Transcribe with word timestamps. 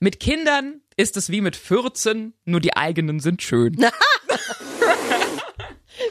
Mit 0.00 0.20
Kindern 0.20 0.80
ist 0.96 1.16
es 1.16 1.28
wie 1.28 1.40
mit 1.40 1.56
14, 1.56 2.32
nur 2.44 2.60
die 2.60 2.76
eigenen 2.76 3.18
sind 3.18 3.42
schön. 3.42 3.76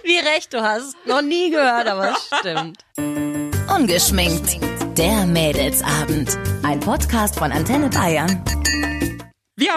Wie 0.03 0.17
recht 0.17 0.53
du 0.53 0.61
hast. 0.61 0.95
Noch 1.05 1.21
nie 1.21 1.51
gehört, 1.51 1.87
aber 1.87 2.11
es 2.11 2.29
stimmt. 2.39 2.79
Ungeschminkt. 3.73 4.59
Der 4.97 5.25
Mädelsabend. 5.25 6.37
Ein 6.63 6.81
Podcast 6.81 7.39
von 7.39 7.53
Antenne 7.53 7.89
Bayern. 7.89 8.43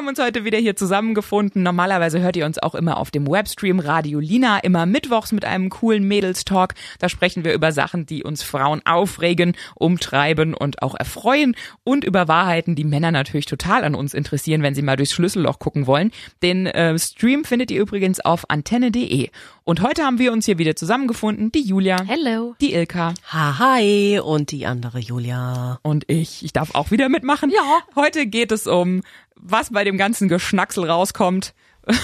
Wir 0.00 0.06
haben 0.06 0.16
uns 0.16 0.18
heute 0.18 0.46
wieder 0.46 0.56
hier 0.56 0.76
zusammengefunden. 0.76 1.62
Normalerweise 1.62 2.20
hört 2.20 2.34
ihr 2.34 2.46
uns 2.46 2.58
auch 2.58 2.74
immer 2.74 2.96
auf 2.96 3.10
dem 3.10 3.28
Webstream 3.28 3.80
Radio 3.80 4.18
Lina, 4.18 4.58
immer 4.60 4.86
mittwochs 4.86 5.30
mit 5.30 5.44
einem 5.44 5.68
coolen 5.68 6.04
Mädels-Talk. 6.04 6.72
Da 6.98 7.10
sprechen 7.10 7.44
wir 7.44 7.52
über 7.52 7.70
Sachen, 7.70 8.06
die 8.06 8.24
uns 8.24 8.42
Frauen 8.42 8.80
aufregen, 8.86 9.54
umtreiben 9.74 10.54
und 10.54 10.80
auch 10.80 10.94
erfreuen 10.94 11.54
und 11.84 12.04
über 12.04 12.28
Wahrheiten, 12.28 12.76
die 12.76 12.84
Männer 12.84 13.10
natürlich 13.10 13.44
total 13.44 13.84
an 13.84 13.94
uns 13.94 14.14
interessieren, 14.14 14.62
wenn 14.62 14.74
sie 14.74 14.80
mal 14.80 14.96
durchs 14.96 15.12
Schlüsselloch 15.12 15.58
gucken 15.58 15.86
wollen. 15.86 16.12
Den 16.42 16.64
äh, 16.64 16.98
Stream 16.98 17.44
findet 17.44 17.70
ihr 17.70 17.82
übrigens 17.82 18.20
auf 18.20 18.48
antenne.de. 18.48 19.28
Und 19.64 19.82
heute 19.82 20.04
haben 20.04 20.18
wir 20.18 20.32
uns 20.32 20.46
hier 20.46 20.56
wieder 20.56 20.76
zusammengefunden. 20.76 21.52
Die 21.52 21.60
Julia. 21.60 21.98
Hello. 22.06 22.56
Die 22.62 22.72
Ilka. 22.72 23.12
Ha, 23.30 23.58
hi. 23.58 24.18
Und 24.18 24.50
die 24.50 24.64
andere 24.64 24.98
Julia. 24.98 25.78
Und 25.82 26.04
ich. 26.08 26.42
Ich 26.42 26.54
darf 26.54 26.74
auch 26.74 26.90
wieder 26.90 27.10
mitmachen. 27.10 27.50
Ja. 27.50 27.80
Heute 27.94 28.26
geht 28.26 28.50
es 28.50 28.66
um, 28.66 29.02
was 29.42 29.70
bei 29.70 29.84
dem 29.84 29.96
ganzen 29.96 30.28
Geschnacksel 30.28 30.88
rauskommt. 30.88 31.54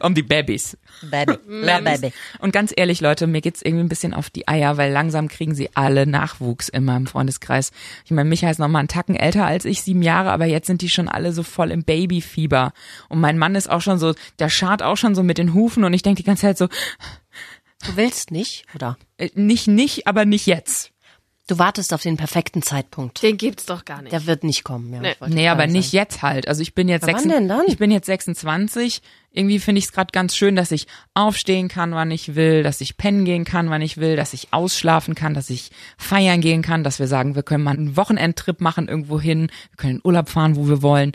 um 0.00 0.14
die 0.14 0.22
Babys. 0.22 0.76
Baby. 1.10 1.38
La 1.48 1.80
Baby. 1.80 2.12
Und 2.40 2.52
ganz 2.52 2.72
ehrlich, 2.76 3.00
Leute, 3.00 3.26
mir 3.26 3.40
geht's 3.40 3.62
irgendwie 3.62 3.84
ein 3.84 3.88
bisschen 3.88 4.14
auf 4.14 4.30
die 4.30 4.46
Eier, 4.46 4.76
weil 4.76 4.92
langsam 4.92 5.28
kriegen 5.28 5.54
sie 5.54 5.70
alle 5.74 6.06
Nachwuchs 6.06 6.68
in 6.68 6.84
meinem 6.84 7.06
Freundeskreis. 7.06 7.72
Ich 8.04 8.10
meine, 8.10 8.28
Micha 8.28 8.50
ist 8.50 8.58
noch 8.58 8.68
mal 8.68 8.80
einen 8.80 8.88
Tacken 8.88 9.16
älter 9.16 9.46
als 9.46 9.64
ich, 9.64 9.82
sieben 9.82 10.02
Jahre, 10.02 10.30
aber 10.30 10.44
jetzt 10.44 10.66
sind 10.66 10.82
die 10.82 10.88
schon 10.88 11.08
alle 11.08 11.32
so 11.32 11.42
voll 11.42 11.70
im 11.70 11.84
Babyfieber. 11.84 12.72
Und 13.08 13.20
mein 13.20 13.38
Mann 13.38 13.54
ist 13.54 13.70
auch 13.70 13.80
schon 13.80 13.98
so, 13.98 14.14
der 14.38 14.50
schart 14.50 14.82
auch 14.82 14.96
schon 14.96 15.14
so 15.14 15.22
mit 15.22 15.38
den 15.38 15.54
Hufen 15.54 15.84
und 15.84 15.94
ich 15.94 16.02
denke 16.02 16.22
die 16.22 16.26
ganze 16.26 16.42
Zeit 16.42 16.58
so, 16.58 16.68
Du 17.84 17.96
willst 17.96 18.32
nicht, 18.32 18.64
oder? 18.74 18.98
äh, 19.18 19.30
nicht, 19.34 19.68
nicht, 19.68 20.06
aber 20.06 20.24
nicht 20.24 20.46
jetzt. 20.46 20.90
Du 21.48 21.58
wartest 21.58 21.94
auf 21.94 22.02
den 22.02 22.18
perfekten 22.18 22.60
Zeitpunkt. 22.60 23.22
Den 23.22 23.38
gibt's 23.38 23.64
doch 23.64 23.86
gar 23.86 24.02
nicht. 24.02 24.12
Der 24.12 24.26
wird 24.26 24.44
nicht 24.44 24.64
kommen. 24.64 24.92
Ja, 24.92 25.00
Nee. 25.00 25.14
Nee, 25.28 25.48
aber 25.48 25.66
nicht 25.66 25.92
sagen. 25.92 25.96
jetzt 25.96 26.22
halt. 26.22 26.46
Also 26.46 26.60
ich 26.60 26.74
bin 26.74 26.88
jetzt 26.88 27.04
Aber 27.04 27.14
wann 27.14 27.22
26 27.22 27.38
denn 27.38 27.48
dann? 27.48 27.66
ich 27.66 27.78
bin 27.78 27.90
jetzt 27.90 28.06
26. 28.06 29.00
Irgendwie 29.32 29.58
finde 29.58 29.78
ich 29.78 29.86
es 29.86 29.92
gerade 29.92 30.12
ganz 30.12 30.36
schön, 30.36 30.56
dass 30.56 30.70
ich 30.72 30.86
aufstehen 31.14 31.68
kann, 31.68 31.92
wann 31.92 32.10
ich 32.10 32.34
will, 32.34 32.62
dass 32.62 32.82
ich 32.82 32.98
pennen 32.98 33.24
gehen 33.24 33.44
kann, 33.44 33.70
wann 33.70 33.80
ich 33.80 33.96
will, 33.96 34.14
dass 34.14 34.34
ich 34.34 34.52
ausschlafen 34.52 35.14
kann, 35.14 35.32
dass 35.32 35.48
ich 35.48 35.70
feiern 35.96 36.42
gehen 36.42 36.60
kann, 36.60 36.84
dass 36.84 36.98
wir 36.98 37.08
sagen, 37.08 37.34
wir 37.34 37.42
können 37.42 37.64
mal 37.64 37.76
einen 37.76 37.96
Wochenendtrip 37.96 38.60
machen 38.60 38.86
irgendwo 38.86 39.18
hin, 39.18 39.50
wir 39.70 39.76
können 39.76 39.96
in 39.96 40.00
Urlaub 40.04 40.28
fahren, 40.28 40.54
wo 40.56 40.68
wir 40.68 40.82
wollen. 40.82 41.12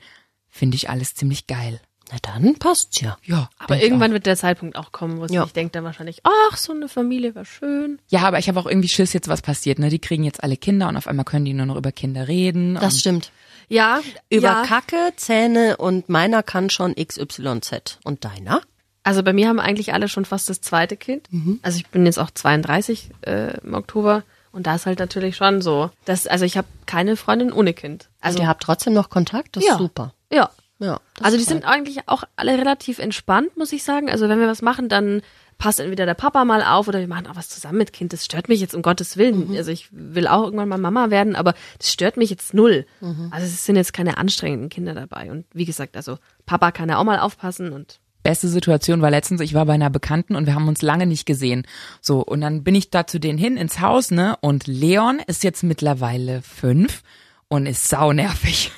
Finde 0.50 0.76
ich 0.76 0.90
alles 0.90 1.14
ziemlich 1.14 1.46
geil. 1.48 1.80
Na 2.14 2.20
dann 2.22 2.56
passt's 2.60 3.02
ja. 3.02 3.18
Ja, 3.24 3.50
aber 3.58 3.82
irgendwann 3.82 4.12
wird 4.14 4.28
der 4.28 4.38
Zeitpunkt 4.38 4.78
auch 4.78 4.92
kommen, 4.92 5.18
wo 5.20 5.26
Ja. 5.26 5.46
ich 5.46 5.54
denke 5.54 5.72
dann 5.72 5.84
wahrscheinlich, 5.84 6.20
ach, 6.24 6.58
so 6.58 6.72
eine 6.72 6.88
Familie 6.88 7.34
wäre 7.34 7.46
schön. 7.46 7.98
auch. 8.00 8.12
Ja, 8.12 8.22
aber 8.28 8.38
ich 8.38 8.48
habe 8.48 8.60
auch 8.60 8.68
irgendwie 8.68 8.88
Schiss 8.90 9.14
jetzt, 9.14 9.28
was 9.30 9.42
passiert. 9.42 9.80
Ne? 9.80 9.90
Die 9.90 9.98
kriegen 10.00 10.24
jetzt 10.24 10.44
alle 10.44 10.56
Kinder 10.56 10.88
und 10.90 10.96
auf 10.98 11.08
einmal 11.08 11.26
können 11.26 11.46
die 11.46 11.54
nur 11.54 11.66
noch 11.66 11.76
über 11.76 11.92
Kinder 11.92 12.28
reden. 12.28 12.76
Das 12.76 12.94
und 12.94 13.00
stimmt. 13.00 13.32
Ja, 13.70 14.02
Über 14.30 14.44
ja. 14.44 14.64
Kacke, 14.68 15.14
Zähne 15.16 15.78
und 15.78 16.08
meiner 16.10 16.44
kann 16.44 16.70
schon 16.70 16.94
XYZ. 16.96 17.98
Und 18.04 18.24
deiner? 18.26 18.62
Also 19.04 19.24
bei 19.24 19.34
mir 19.34 19.48
haben 19.48 19.60
eigentlich 19.60 19.94
alle 19.94 20.08
schon 20.08 20.26
fast 20.26 20.50
das 20.50 20.62
zweite 20.62 20.96
Kind. 20.98 21.28
Also 21.64 21.78
ich 21.78 21.88
bin 21.88 22.06
jetzt 22.06 22.20
auch 22.20 22.30
32 22.30 23.10
äh, 23.22 23.58
im 23.62 23.74
Oktober 23.74 24.24
und 24.52 24.68
da 24.68 24.76
ist 24.76 24.86
halt 24.86 25.00
natürlich 25.00 25.36
schon 25.36 25.62
so, 25.62 25.90
dass 26.06 26.28
also 26.28 26.46
ich 26.46 26.58
habe 26.58 26.68
keine 26.86 27.16
Freundin 27.16 27.52
ohne 27.52 27.74
Kind. 27.74 28.10
Also 28.22 28.36
Also 28.36 28.44
ihr 28.44 28.48
habt 28.50 28.64
trotzdem 28.64 28.94
noch 28.94 29.10
Kontakt? 29.10 29.56
Das 29.56 29.66
Ja. 29.66 29.72
ist 29.74 29.80
super. 29.80 30.14
ja. 30.32 30.50
Ja, 30.84 31.00
Also 31.22 31.38
die 31.38 31.44
sind 31.44 31.64
eigentlich 31.64 32.10
auch 32.10 32.26
alle 32.36 32.58
relativ 32.58 33.00
entspannt, 33.00 33.56
muss 33.56 33.72
ich 33.72 33.84
sagen. 33.84 34.10
Also 34.10 34.28
wenn 34.28 34.40
wir 34.40 34.48
was 34.48 34.62
machen, 34.62 34.90
dann 34.90 35.22
passt 35.58 35.80
entweder 35.80 36.06
der 36.06 36.14
Papa 36.14 36.44
mal 36.44 36.62
auf 36.62 36.90
oder 36.90 37.00
wir 37.00 37.08
machen 37.08 37.26
auch 37.28 37.38
was 37.38 37.48
zusammen 37.48 37.78
mit 37.78 37.94
Kind. 37.94 38.12
Das 38.12 38.26
stört 38.26 38.50
mich 38.50 38.60
jetzt 38.60 38.76
um 38.76 38.82
Gottes 38.82 39.16
Willen. 39.16 39.52
Mhm. 39.52 39.56
Also 39.56 39.72
ich 39.72 39.88
will 39.92 40.28
auch 40.28 40.44
irgendwann 40.44 40.68
mal 40.68 40.78
Mama 40.78 41.10
werden, 41.10 41.38
aber 41.38 41.54
das 41.78 41.90
stört 41.90 42.18
mich 42.18 42.30
jetzt 42.30 42.54
null. 42.54 42.86
Mhm. 43.00 43.30
Also 43.32 43.46
es 43.46 43.66
sind 43.66 43.78
jetzt 43.78 43.94
keine 43.94 44.18
anstrengenden 44.18 44.68
Kinder 44.70 44.94
dabei. 44.94 45.32
Und 45.32 45.46
wie 45.54 45.64
gesagt, 45.64 45.96
also 45.96 46.18
Papa 46.46 46.72
kann 46.72 46.90
ja 46.90 46.98
auch 46.98 47.06
mal 47.06 47.20
aufpassen 47.20 47.72
und 47.72 48.02
beste 48.24 48.50
Situation 48.50 49.02
war 49.02 49.12
letztens, 49.12 49.42
ich 49.42 49.54
war 49.54 49.66
bei 49.66 49.74
einer 49.74 49.90
Bekannten 49.90 50.36
und 50.36 50.48
wir 50.48 50.56
haben 50.56 50.68
uns 50.68 50.82
lange 50.82 51.06
nicht 51.06 51.26
gesehen. 51.26 51.66
So, 52.02 52.22
und 52.22 52.42
dann 52.42 52.64
bin 52.64 52.76
ich 52.76 52.90
da 52.90 53.08
zu 53.08 53.20
denen 53.20 53.38
hin 53.38 53.58
ins 53.58 53.80
Haus, 53.80 54.12
ne? 54.12 54.38
Und 54.42 54.68
Leon 54.68 55.20
ist 55.28 55.44
jetzt 55.44 55.64
mittlerweile 55.64 56.42
fünf 56.42 57.04
und 57.48 57.68
ist 57.68 57.88
saunervig. 57.88 58.72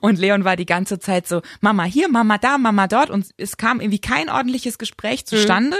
Und 0.00 0.18
Leon 0.18 0.44
war 0.44 0.56
die 0.56 0.66
ganze 0.66 0.98
Zeit 0.98 1.26
so, 1.26 1.42
Mama 1.60 1.84
hier, 1.84 2.08
Mama 2.08 2.38
da, 2.38 2.58
Mama 2.58 2.86
dort. 2.86 3.10
Und 3.10 3.26
es 3.36 3.56
kam 3.56 3.80
irgendwie 3.80 4.00
kein 4.00 4.28
ordentliches 4.28 4.78
Gespräch 4.78 5.26
zustande. 5.26 5.76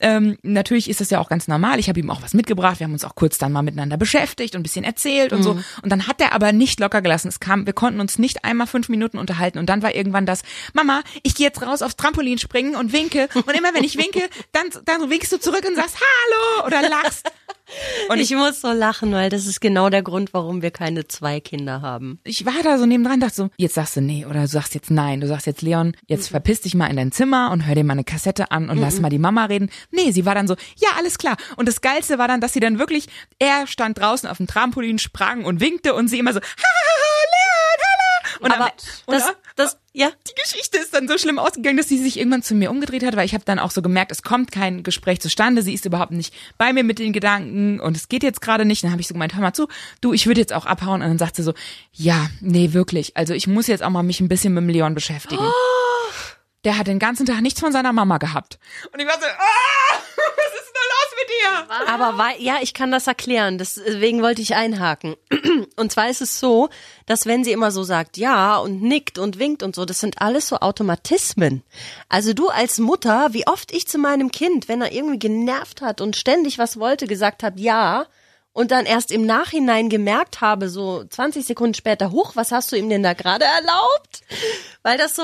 Ähm, 0.00 0.38
natürlich 0.42 0.88
ist 0.88 1.00
das 1.00 1.10
ja 1.10 1.18
auch 1.18 1.28
ganz 1.28 1.48
normal. 1.48 1.80
Ich 1.80 1.88
habe 1.88 1.98
ihm 1.98 2.10
auch 2.10 2.22
was 2.22 2.32
mitgebracht. 2.32 2.78
Wir 2.78 2.84
haben 2.84 2.92
uns 2.92 3.04
auch 3.04 3.16
kurz 3.16 3.38
dann 3.38 3.50
mal 3.50 3.62
miteinander 3.62 3.96
beschäftigt 3.96 4.54
und 4.54 4.60
ein 4.60 4.62
bisschen 4.62 4.84
erzählt 4.84 5.32
und 5.32 5.42
so. 5.42 5.58
Und 5.82 5.90
dann 5.90 6.06
hat 6.06 6.20
er 6.20 6.32
aber 6.32 6.52
nicht 6.52 6.78
locker 6.78 7.02
gelassen. 7.02 7.28
Es 7.28 7.40
kam, 7.40 7.66
wir 7.66 7.72
konnten 7.72 8.00
uns 8.00 8.18
nicht 8.18 8.44
einmal 8.44 8.68
fünf 8.68 8.88
Minuten 8.88 9.18
unterhalten. 9.18 9.58
Und 9.58 9.66
dann 9.66 9.82
war 9.82 9.94
irgendwann 9.94 10.24
das, 10.24 10.42
Mama, 10.72 11.02
ich 11.24 11.34
gehe 11.34 11.46
jetzt 11.46 11.62
raus 11.62 11.82
aufs 11.82 11.96
Trampolin 11.96 12.38
springen 12.38 12.76
und 12.76 12.92
winke. 12.92 13.28
Und 13.34 13.50
immer 13.56 13.74
wenn 13.74 13.84
ich 13.84 13.98
winke, 13.98 14.28
dann, 14.52 14.66
dann 14.84 15.10
winkst 15.10 15.32
du 15.32 15.40
zurück 15.40 15.64
und 15.66 15.74
sagst 15.74 15.96
Hallo 15.96 16.66
oder 16.66 16.88
lachst. 16.88 17.28
Und 18.08 18.18
ich 18.18 18.34
muss 18.34 18.60
so 18.60 18.72
lachen, 18.72 19.12
weil 19.12 19.30
das 19.30 19.46
ist 19.46 19.60
genau 19.60 19.90
der 19.90 20.02
Grund, 20.02 20.32
warum 20.32 20.62
wir 20.62 20.70
keine 20.70 21.06
zwei 21.06 21.40
Kinder 21.40 21.82
haben. 21.82 22.20
ich 22.24 22.46
war 22.46 22.62
da 22.62 22.78
so 22.78 22.86
nebendran, 22.86 23.20
dachte 23.20 23.34
so, 23.34 23.50
jetzt 23.56 23.74
sagst 23.74 23.96
du 23.96 24.00
nee 24.00 24.24
oder 24.24 24.42
du 24.42 24.48
sagst 24.48 24.74
jetzt 24.74 24.90
nein. 24.90 25.20
Du 25.20 25.26
sagst 25.26 25.46
jetzt, 25.46 25.62
Leon, 25.62 25.96
jetzt 26.06 26.28
verpiss 26.28 26.62
dich 26.62 26.74
mal 26.74 26.86
in 26.86 26.96
dein 26.96 27.12
Zimmer 27.12 27.50
und 27.52 27.66
hör 27.66 27.74
dir 27.74 27.84
mal 27.84 27.92
eine 27.92 28.04
Kassette 28.04 28.50
an 28.50 28.70
und 28.70 28.78
lass 28.78 29.00
mal 29.00 29.10
die 29.10 29.18
Mama 29.18 29.44
reden. 29.46 29.70
Nee, 29.90 30.12
sie 30.12 30.24
war 30.24 30.34
dann 30.34 30.48
so, 30.48 30.54
ja, 30.76 30.88
alles 30.96 31.18
klar. 31.18 31.36
Und 31.56 31.68
das 31.68 31.80
Geilste 31.80 32.18
war 32.18 32.28
dann, 32.28 32.40
dass 32.40 32.52
sie 32.52 32.60
dann 32.60 32.78
wirklich, 32.78 33.06
er 33.38 33.66
stand 33.66 33.98
draußen 33.98 34.28
auf 34.28 34.38
dem 34.38 34.46
Trampolin, 34.46 34.98
sprang 34.98 35.44
und 35.44 35.60
winkte 35.60 35.94
und 35.94 36.08
sie 36.08 36.18
immer 36.18 36.32
so, 36.32 36.40
ha, 36.40 36.44
ha, 36.44 36.62
ha. 36.62 37.37
Und 38.40 38.52
Aber 38.52 38.66
am- 38.66 38.70
und 39.06 39.14
das, 39.14 39.32
das, 39.56 39.78
ja. 39.92 40.10
die 40.28 40.40
Geschichte 40.40 40.78
ist 40.78 40.94
dann 40.94 41.08
so 41.08 41.18
schlimm 41.18 41.38
ausgegangen, 41.38 41.76
dass 41.76 41.88
sie 41.88 41.98
sich 41.98 42.18
irgendwann 42.18 42.42
zu 42.42 42.54
mir 42.54 42.70
umgedreht 42.70 43.04
hat, 43.04 43.16
weil 43.16 43.26
ich 43.26 43.34
habe 43.34 43.44
dann 43.44 43.58
auch 43.58 43.70
so 43.70 43.82
gemerkt, 43.82 44.12
es 44.12 44.22
kommt 44.22 44.52
kein 44.52 44.82
Gespräch 44.82 45.20
zustande, 45.20 45.62
sie 45.62 45.74
ist 45.74 45.84
überhaupt 45.84 46.12
nicht 46.12 46.34
bei 46.56 46.72
mir 46.72 46.84
mit 46.84 46.98
den 46.98 47.12
Gedanken 47.12 47.80
und 47.80 47.96
es 47.96 48.08
geht 48.08 48.22
jetzt 48.22 48.40
gerade 48.40 48.64
nicht. 48.64 48.84
Dann 48.84 48.92
habe 48.92 49.00
ich 49.00 49.08
so 49.08 49.14
gemeint, 49.14 49.34
hör 49.34 49.40
mal 49.40 49.52
zu, 49.52 49.68
du, 50.00 50.12
ich 50.12 50.26
würde 50.26 50.40
jetzt 50.40 50.52
auch 50.52 50.66
abhauen. 50.66 51.02
Und 51.02 51.08
dann 51.08 51.18
sagt 51.18 51.36
sie 51.36 51.42
so, 51.42 51.54
ja, 51.92 52.28
nee, 52.40 52.72
wirklich. 52.72 53.16
Also 53.16 53.34
ich 53.34 53.46
muss 53.46 53.66
jetzt 53.66 53.82
auch 53.82 53.90
mal 53.90 54.02
mich 54.02 54.20
ein 54.20 54.28
bisschen 54.28 54.54
mit 54.54 54.62
dem 54.62 54.68
Leon 54.68 54.94
beschäftigen. 54.94 55.44
Der 56.64 56.76
hat 56.76 56.86
den 56.86 56.98
ganzen 56.98 57.26
Tag 57.26 57.40
nichts 57.40 57.60
von 57.60 57.72
seiner 57.72 57.92
Mama 57.92 58.18
gehabt. 58.18 58.58
Und 58.92 59.00
ich 59.00 59.06
war 59.06 59.14
so, 59.14 59.26
ah, 59.26 59.97
dir? 61.28 61.88
Aber 61.88 62.18
weil, 62.18 62.40
ja, 62.40 62.56
ich 62.60 62.74
kann 62.74 62.90
das 62.90 63.06
erklären. 63.06 63.58
Deswegen 63.58 64.22
wollte 64.22 64.42
ich 64.42 64.54
einhaken. 64.54 65.16
Und 65.76 65.92
zwar 65.92 66.10
ist 66.10 66.20
es 66.20 66.40
so, 66.40 66.68
dass 67.06 67.26
wenn 67.26 67.44
sie 67.44 67.52
immer 67.52 67.70
so 67.70 67.82
sagt, 67.82 68.16
ja, 68.16 68.58
und 68.58 68.82
nickt 68.82 69.18
und 69.18 69.38
winkt 69.38 69.62
und 69.62 69.76
so, 69.76 69.84
das 69.84 70.00
sind 70.00 70.20
alles 70.20 70.48
so 70.48 70.56
Automatismen. 70.56 71.62
Also 72.08 72.32
du 72.32 72.48
als 72.48 72.78
Mutter, 72.78 73.28
wie 73.32 73.46
oft 73.46 73.72
ich 73.72 73.86
zu 73.86 73.98
meinem 73.98 74.30
Kind, 74.30 74.68
wenn 74.68 74.82
er 74.82 74.92
irgendwie 74.92 75.18
genervt 75.18 75.80
hat 75.80 76.00
und 76.00 76.16
ständig 76.16 76.58
was 76.58 76.78
wollte, 76.78 77.06
gesagt 77.06 77.42
habe, 77.42 77.60
ja, 77.60 78.06
und 78.58 78.72
dann 78.72 78.86
erst 78.86 79.12
im 79.12 79.24
Nachhinein 79.24 79.88
gemerkt 79.88 80.40
habe, 80.40 80.68
so 80.68 81.04
20 81.04 81.46
Sekunden 81.46 81.74
später, 81.74 82.10
hoch, 82.10 82.34
was 82.34 82.50
hast 82.50 82.72
du 82.72 82.76
ihm 82.76 82.88
denn 82.88 83.04
da 83.04 83.12
gerade 83.12 83.44
erlaubt? 83.44 84.24
Weil 84.82 84.98
das 84.98 85.14
so, 85.14 85.22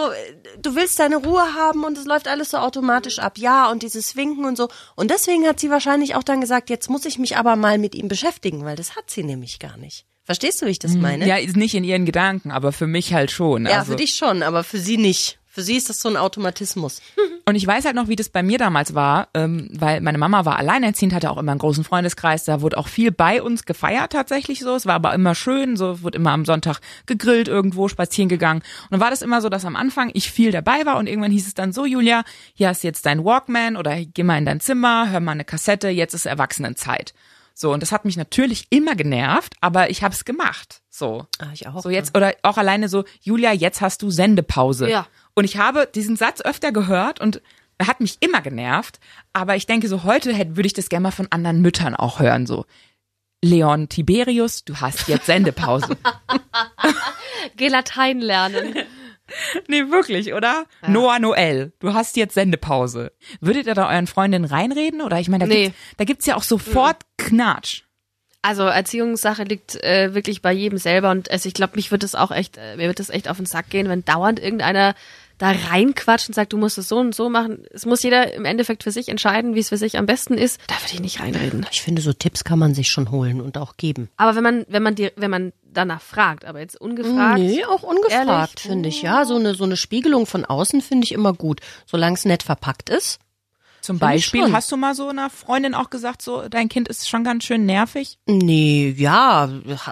du 0.62 0.76
willst 0.76 1.00
deine 1.00 1.16
Ruhe 1.16 1.42
haben 1.54 1.82
und 1.82 1.98
es 1.98 2.04
läuft 2.04 2.28
alles 2.28 2.52
so 2.52 2.58
automatisch 2.58 3.18
ab, 3.18 3.36
ja, 3.36 3.72
und 3.72 3.82
dieses 3.82 4.14
Winken 4.14 4.44
und 4.44 4.56
so. 4.56 4.68
Und 4.94 5.10
deswegen 5.10 5.48
hat 5.48 5.58
sie 5.58 5.68
wahrscheinlich 5.68 6.14
auch 6.14 6.22
dann 6.22 6.40
gesagt, 6.40 6.70
jetzt 6.70 6.88
muss 6.88 7.06
ich 7.06 7.18
mich 7.18 7.36
aber 7.36 7.56
mal 7.56 7.76
mit 7.76 7.96
ihm 7.96 8.06
beschäftigen, 8.06 8.64
weil 8.64 8.76
das 8.76 8.94
hat 8.94 9.10
sie 9.10 9.24
nämlich 9.24 9.58
gar 9.58 9.78
nicht. 9.78 10.06
Verstehst 10.22 10.62
du, 10.62 10.66
wie 10.66 10.70
ich 10.70 10.78
das 10.78 10.94
meine? 10.94 11.26
Ja, 11.26 11.36
ist 11.36 11.56
nicht 11.56 11.74
in 11.74 11.82
ihren 11.82 12.06
Gedanken, 12.06 12.52
aber 12.52 12.70
für 12.70 12.86
mich 12.86 13.14
halt 13.14 13.32
schon. 13.32 13.66
Ja, 13.66 13.80
also. 13.80 13.90
für 13.90 13.96
dich 13.96 14.14
schon, 14.14 14.44
aber 14.44 14.62
für 14.62 14.78
sie 14.78 14.96
nicht. 14.96 15.40
Für 15.54 15.62
sie 15.62 15.76
ist 15.76 15.88
das 15.88 16.00
so 16.00 16.08
ein 16.08 16.16
Automatismus. 16.16 17.00
Und 17.44 17.54
ich 17.54 17.64
weiß 17.64 17.84
halt 17.84 17.94
noch, 17.94 18.08
wie 18.08 18.16
das 18.16 18.28
bei 18.28 18.42
mir 18.42 18.58
damals 18.58 18.96
war, 18.96 19.28
ähm, 19.34 19.68
weil 19.70 20.00
meine 20.00 20.18
Mama 20.18 20.44
war 20.44 20.58
alleinerziehend, 20.58 21.14
hatte 21.14 21.30
auch 21.30 21.38
immer 21.38 21.52
einen 21.52 21.60
großen 21.60 21.84
Freundeskreis, 21.84 22.42
da 22.42 22.60
wurde 22.60 22.76
auch 22.76 22.88
viel 22.88 23.12
bei 23.12 23.40
uns 23.40 23.64
gefeiert 23.64 24.10
tatsächlich 24.10 24.58
so. 24.58 24.74
Es 24.74 24.84
war 24.84 24.96
aber 24.96 25.14
immer 25.14 25.36
schön, 25.36 25.76
so 25.76 26.02
wurde 26.02 26.18
immer 26.18 26.32
am 26.32 26.44
Sonntag 26.44 26.80
gegrillt 27.06 27.46
irgendwo, 27.46 27.86
spazieren 27.86 28.28
gegangen. 28.28 28.62
Und 28.62 28.90
dann 28.90 29.00
war 29.00 29.10
das 29.10 29.22
immer 29.22 29.40
so, 29.40 29.48
dass 29.48 29.64
am 29.64 29.76
Anfang 29.76 30.10
ich 30.14 30.32
viel 30.32 30.50
dabei 30.50 30.86
war 30.86 30.96
und 30.96 31.06
irgendwann 31.06 31.30
hieß 31.30 31.46
es 31.46 31.54
dann 31.54 31.72
so, 31.72 31.86
Julia, 31.86 32.24
hier 32.54 32.66
hast 32.66 32.82
du 32.82 32.88
jetzt 32.88 33.06
dein 33.06 33.24
Walkman 33.24 33.76
oder 33.76 33.96
geh 34.04 34.24
mal 34.24 34.38
in 34.38 34.46
dein 34.46 34.58
Zimmer, 34.58 35.08
hör 35.12 35.20
mal 35.20 35.32
eine 35.32 35.44
Kassette, 35.44 35.88
jetzt 35.88 36.14
ist 36.14 36.26
Erwachsenenzeit. 36.26 37.14
So, 37.56 37.72
und 37.72 37.80
das 37.80 37.92
hat 37.92 38.04
mich 38.04 38.16
natürlich 38.16 38.66
immer 38.70 38.96
genervt, 38.96 39.54
aber 39.60 39.88
ich 39.88 40.02
habe 40.02 40.12
es 40.12 40.24
gemacht. 40.24 40.80
So. 40.90 41.26
Ah, 41.38 41.50
ich 41.52 41.68
auch. 41.68 41.80
So 41.80 41.90
jetzt, 41.90 42.16
oder 42.16 42.34
auch 42.42 42.56
alleine 42.56 42.88
so, 42.88 43.04
Julia, 43.20 43.52
jetzt 43.52 43.80
hast 43.80 44.02
du 44.02 44.10
Sendepause. 44.10 44.90
Ja. 44.90 45.06
Und 45.34 45.44
ich 45.44 45.56
habe 45.56 45.88
diesen 45.92 46.16
Satz 46.16 46.40
öfter 46.40 46.72
gehört 46.72 47.20
und 47.20 47.42
er 47.78 47.88
hat 47.88 48.00
mich 48.00 48.18
immer 48.20 48.40
genervt, 48.40 49.00
aber 49.32 49.56
ich 49.56 49.66
denke 49.66 49.88
so, 49.88 50.04
heute 50.04 50.32
hätte, 50.32 50.56
würde 50.56 50.68
ich 50.68 50.74
das 50.74 50.88
gerne 50.88 51.02
mal 51.04 51.10
von 51.10 51.26
anderen 51.30 51.60
Müttern 51.60 51.96
auch 51.96 52.20
hören, 52.20 52.46
so. 52.46 52.66
Leon 53.44 53.88
Tiberius, 53.88 54.64
du 54.64 54.76
hast 54.80 55.08
jetzt 55.08 55.26
Sendepause. 55.26 55.96
Geh 57.56 57.68
Latein 57.68 58.20
lernen. 58.20 58.74
Nee, 59.68 59.90
wirklich, 59.90 60.34
oder? 60.34 60.66
Noah 60.86 61.18
Noel, 61.18 61.72
du 61.78 61.94
hast 61.94 62.14
jetzt 62.18 62.34
Sendepause. 62.34 63.10
Würdet 63.40 63.66
ihr 63.66 63.72
da 63.72 63.88
euren 63.88 64.06
Freundinnen 64.06 64.44
reinreden? 64.44 65.00
Oder 65.00 65.18
ich 65.18 65.30
meine, 65.30 65.48
da, 65.48 65.54
Nee. 65.54 65.64
gibt's, 65.64 65.78
da 65.96 66.04
gibt's 66.04 66.26
ja 66.26 66.36
auch 66.36 66.42
sofort 66.42 66.98
Knatsch. 67.16 67.84
Also 68.42 68.64
Erziehungssache 68.64 69.44
liegt 69.44 69.82
äh, 69.82 70.12
wirklich 70.12 70.42
bei 70.42 70.52
jedem 70.52 70.76
selber 70.76 71.10
und 71.10 71.30
also 71.30 71.48
ich 71.48 71.54
glaube, 71.54 71.76
mich 71.76 71.90
wird 71.90 72.04
es 72.04 72.14
auch 72.14 72.30
echt, 72.32 72.58
äh, 72.58 72.76
mir 72.76 72.86
wird 72.86 73.00
es 73.00 73.08
echt 73.08 73.28
auf 73.28 73.38
den 73.38 73.46
Sack 73.46 73.70
gehen, 73.70 73.88
wenn 73.88 74.04
dauernd 74.04 74.40
irgendeiner 74.40 74.94
da 75.38 75.50
reinquatscht 75.50 76.28
und 76.28 76.34
sagt, 76.34 76.52
du 76.52 76.58
musst 76.58 76.78
es 76.78 76.88
so 76.88 76.98
und 76.98 77.14
so 77.14 77.28
machen. 77.28 77.64
Es 77.72 77.86
muss 77.86 78.02
jeder 78.02 78.32
im 78.34 78.44
Endeffekt 78.44 78.82
für 78.82 78.90
sich 78.90 79.08
entscheiden, 79.08 79.54
wie 79.54 79.60
es 79.60 79.68
für 79.70 79.76
sich 79.76 79.98
am 79.98 80.06
besten 80.06 80.34
ist. 80.34 80.60
Da 80.66 80.74
würde 80.74 80.94
ich 80.94 81.00
nicht 81.00 81.20
reinreden. 81.20 81.66
Ich 81.70 81.82
finde, 81.82 82.02
so 82.02 82.12
Tipps 82.12 82.44
kann 82.44 82.58
man 82.58 82.74
sich 82.74 82.88
schon 82.88 83.10
holen 83.10 83.40
und 83.40 83.58
auch 83.58 83.76
geben. 83.76 84.08
Aber 84.16 84.36
wenn 84.36 84.42
man, 84.42 84.64
wenn 84.68 84.82
man 84.82 84.94
dir, 84.94 85.12
wenn 85.16 85.30
man 85.30 85.52
danach 85.64 86.00
fragt, 86.00 86.44
aber 86.44 86.60
jetzt 86.60 86.80
ungefragt. 86.80 87.38
Nee, 87.38 87.64
auch 87.64 87.82
ungefragt, 87.82 88.60
finde 88.60 88.88
ich. 88.88 89.02
Ja, 89.02 89.24
so 89.24 89.36
eine, 89.36 89.54
so 89.54 89.64
eine 89.64 89.76
Spiegelung 89.76 90.26
von 90.26 90.44
außen 90.44 90.80
finde 90.80 91.04
ich 91.04 91.12
immer 91.12 91.32
gut. 91.32 91.60
Solange 91.86 92.14
es 92.14 92.24
nett 92.24 92.42
verpackt 92.42 92.88
ist. 92.88 93.18
Zum 93.84 93.98
Beispiel, 93.98 94.50
hast 94.50 94.72
du 94.72 94.78
mal 94.78 94.94
so 94.94 95.08
einer 95.08 95.28
Freundin 95.28 95.74
auch 95.74 95.90
gesagt, 95.90 96.22
so, 96.22 96.48
dein 96.48 96.70
Kind 96.70 96.88
ist 96.88 97.06
schon 97.06 97.22
ganz 97.22 97.44
schön 97.44 97.66
nervig? 97.66 98.18
Nee, 98.24 98.94
ja, 98.96 99.46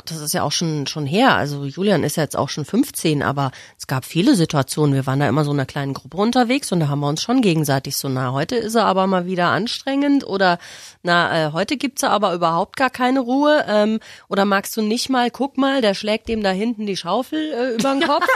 das 0.06 0.18
ist 0.18 0.32
ja 0.32 0.44
auch 0.44 0.52
schon, 0.52 0.86
schon 0.86 1.04
her. 1.04 1.34
Also 1.36 1.66
Julian 1.66 2.02
ist 2.02 2.16
ja 2.16 2.22
jetzt 2.22 2.34
auch 2.34 2.48
schon 2.48 2.64
15, 2.64 3.22
aber 3.22 3.50
es 3.78 3.86
gab 3.86 4.06
viele 4.06 4.34
Situationen. 4.34 4.94
Wir 4.94 5.04
waren 5.04 5.20
da 5.20 5.28
immer 5.28 5.44
so 5.44 5.50
in 5.50 5.58
einer 5.58 5.66
kleinen 5.66 5.92
Gruppe 5.92 6.16
unterwegs 6.16 6.72
und 6.72 6.80
da 6.80 6.88
haben 6.88 7.00
wir 7.00 7.08
uns 7.08 7.20
schon 7.20 7.42
gegenseitig 7.42 7.98
so, 7.98 8.08
na, 8.08 8.32
heute 8.32 8.56
ist 8.56 8.76
er 8.76 8.86
aber 8.86 9.06
mal 9.06 9.26
wieder 9.26 9.48
anstrengend 9.48 10.26
oder 10.26 10.58
na, 11.02 11.48
äh, 11.48 11.52
heute 11.52 11.76
gibt's 11.76 12.02
aber 12.02 12.32
überhaupt 12.32 12.76
gar 12.76 12.88
keine 12.88 13.20
Ruhe. 13.20 13.62
Ähm, 13.68 14.00
oder 14.28 14.46
magst 14.46 14.74
du 14.74 14.80
nicht 14.80 15.10
mal, 15.10 15.30
guck 15.30 15.58
mal, 15.58 15.82
der 15.82 15.92
schlägt 15.92 16.28
dem 16.28 16.42
da 16.42 16.50
hinten 16.50 16.86
die 16.86 16.96
Schaufel 16.96 17.52
äh, 17.52 17.74
über 17.74 17.92
den 17.92 18.02
Kopf. 18.08 18.26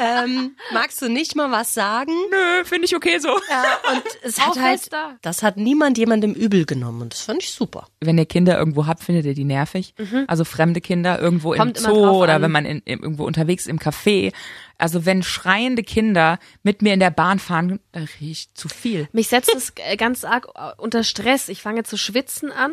ähm, 0.00 0.56
magst 0.72 1.00
du 1.02 1.08
nicht 1.08 1.36
mal 1.36 1.52
was 1.52 1.72
sagen? 1.72 2.12
Nö, 2.32 2.64
finde 2.64 2.86
ich 2.86 2.96
okay 2.96 3.18
so. 3.20 3.28
Ja, 3.28 3.92
und 3.92 4.02
es 4.22 4.40
hat 4.40 4.58
halt, 4.58 4.90
das 5.22 5.42
hat 5.42 5.56
niemand 5.56 5.98
jemandem 5.98 6.32
übel 6.32 6.64
genommen 6.64 7.02
und 7.02 7.12
das 7.12 7.22
fand 7.22 7.42
ich 7.42 7.50
super. 7.52 7.86
Wenn 8.00 8.18
ihr 8.18 8.26
Kinder 8.26 8.58
irgendwo 8.58 8.86
habt, 8.86 9.02
findet 9.02 9.24
ihr 9.26 9.34
die 9.34 9.44
nervig? 9.44 9.94
Also 10.26 10.44
fremde 10.44 10.80
Kinder 10.80 11.20
irgendwo 11.20 11.52
Kommt 11.54 11.78
im 11.78 11.84
Zoo 11.84 12.22
oder 12.22 12.34
an. 12.34 12.42
wenn 12.42 12.50
man 12.50 12.64
in, 12.66 12.78
in, 12.84 13.00
irgendwo 13.00 13.24
unterwegs 13.24 13.66
im 13.66 13.78
Café. 13.78 14.32
Also 14.76 15.06
wenn 15.06 15.22
schreiende 15.22 15.84
Kinder 15.84 16.38
mit 16.64 16.82
mir 16.82 16.94
in 16.94 17.00
der 17.00 17.10
Bahn 17.12 17.38
fahren, 17.38 17.78
da 17.92 18.00
riech 18.00 18.20
ich 18.20 18.54
zu 18.54 18.68
viel. 18.68 19.08
Mich 19.12 19.28
setzt 19.28 19.54
es 19.54 19.72
äh, 19.76 19.96
ganz 19.96 20.24
arg 20.24 20.48
äh, 20.56 20.72
unter 20.78 21.04
Stress. 21.04 21.48
Ich 21.48 21.62
fange 21.62 21.84
zu 21.84 21.96
schwitzen 21.96 22.50
an. 22.50 22.72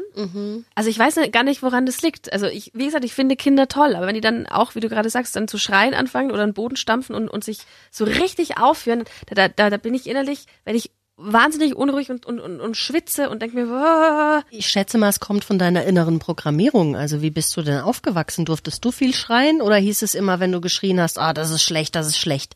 Also 0.74 0.90
ich 0.90 0.98
weiß 0.98 1.18
nicht- 1.18 1.32
gar 1.32 1.44
nicht, 1.44 1.62
woran 1.62 1.86
das 1.86 2.02
liegt. 2.02 2.34
Also 2.34 2.48
ich, 2.48 2.72
wie 2.74 2.86
gesagt, 2.86 3.06
ich 3.06 3.14
finde 3.14 3.36
Kinder 3.36 3.68
toll, 3.68 3.96
aber 3.96 4.08
wenn 4.08 4.16
die 4.16 4.22
dann 4.22 4.48
auch, 4.48 4.74
wie 4.74 4.80
du 4.80 4.90
gerade 4.90 5.10
sagst, 5.12 5.36
dann 5.36 5.48
zu 5.48 5.60
schreien 5.60 5.94
anfangen 5.94 6.32
oder 6.32 6.46
den 6.46 6.54
Boden 6.56 6.76
stampfen 6.76 7.16
und, 7.16 7.30
und 7.30 7.44
sich 7.44 7.60
so 7.92 8.04
richtig 8.04 8.58
aufführen, 8.58 9.04
da, 9.30 9.48
da, 9.48 9.70
da 9.70 9.78
bin 9.78 9.94
ich 9.94 10.08
innerlich, 10.08 10.46
wenn 10.66 10.76
ich 10.76 10.90
wahnsinnig 11.24 11.76
unruhig 11.76 12.10
und, 12.10 12.26
und, 12.26 12.40
und, 12.40 12.60
und 12.60 12.78
schwitze 12.78 13.30
und 13.30 13.42
denke 13.42 13.56
mir, 13.56 13.70
"Wah." 13.70 14.44
Ich 14.50 14.68
schätze 14.68 14.98
mal, 14.98 15.10
es 15.10 15.20
kommt 15.20 15.44
von 15.44 15.60
deiner 15.60 15.84
inneren 15.86 16.20
Programmierung. 16.20 16.96
Also 16.96 17.22
wie 17.22 17.30
bist 17.32 17.56
du 17.58 17.62
denn 17.62 17.80
aufgewachsen? 17.80 18.46
Durftest 18.46 18.84
du 18.84 18.92
viel 18.92 19.14
schreien 19.14 19.62
oder 19.62 19.76
hieß 19.76 20.02
es 20.02 20.16
immer, 20.16 20.40
wenn 20.40 20.52
du 20.52 20.62
geschrien 20.62 21.00
hast, 21.00 21.20
ah, 21.20 21.34
das 21.34 21.52
ist 21.52 21.64
schlecht, 21.64 21.96
das 21.96 22.08
ist 22.08 22.18
schlecht? 22.18 22.56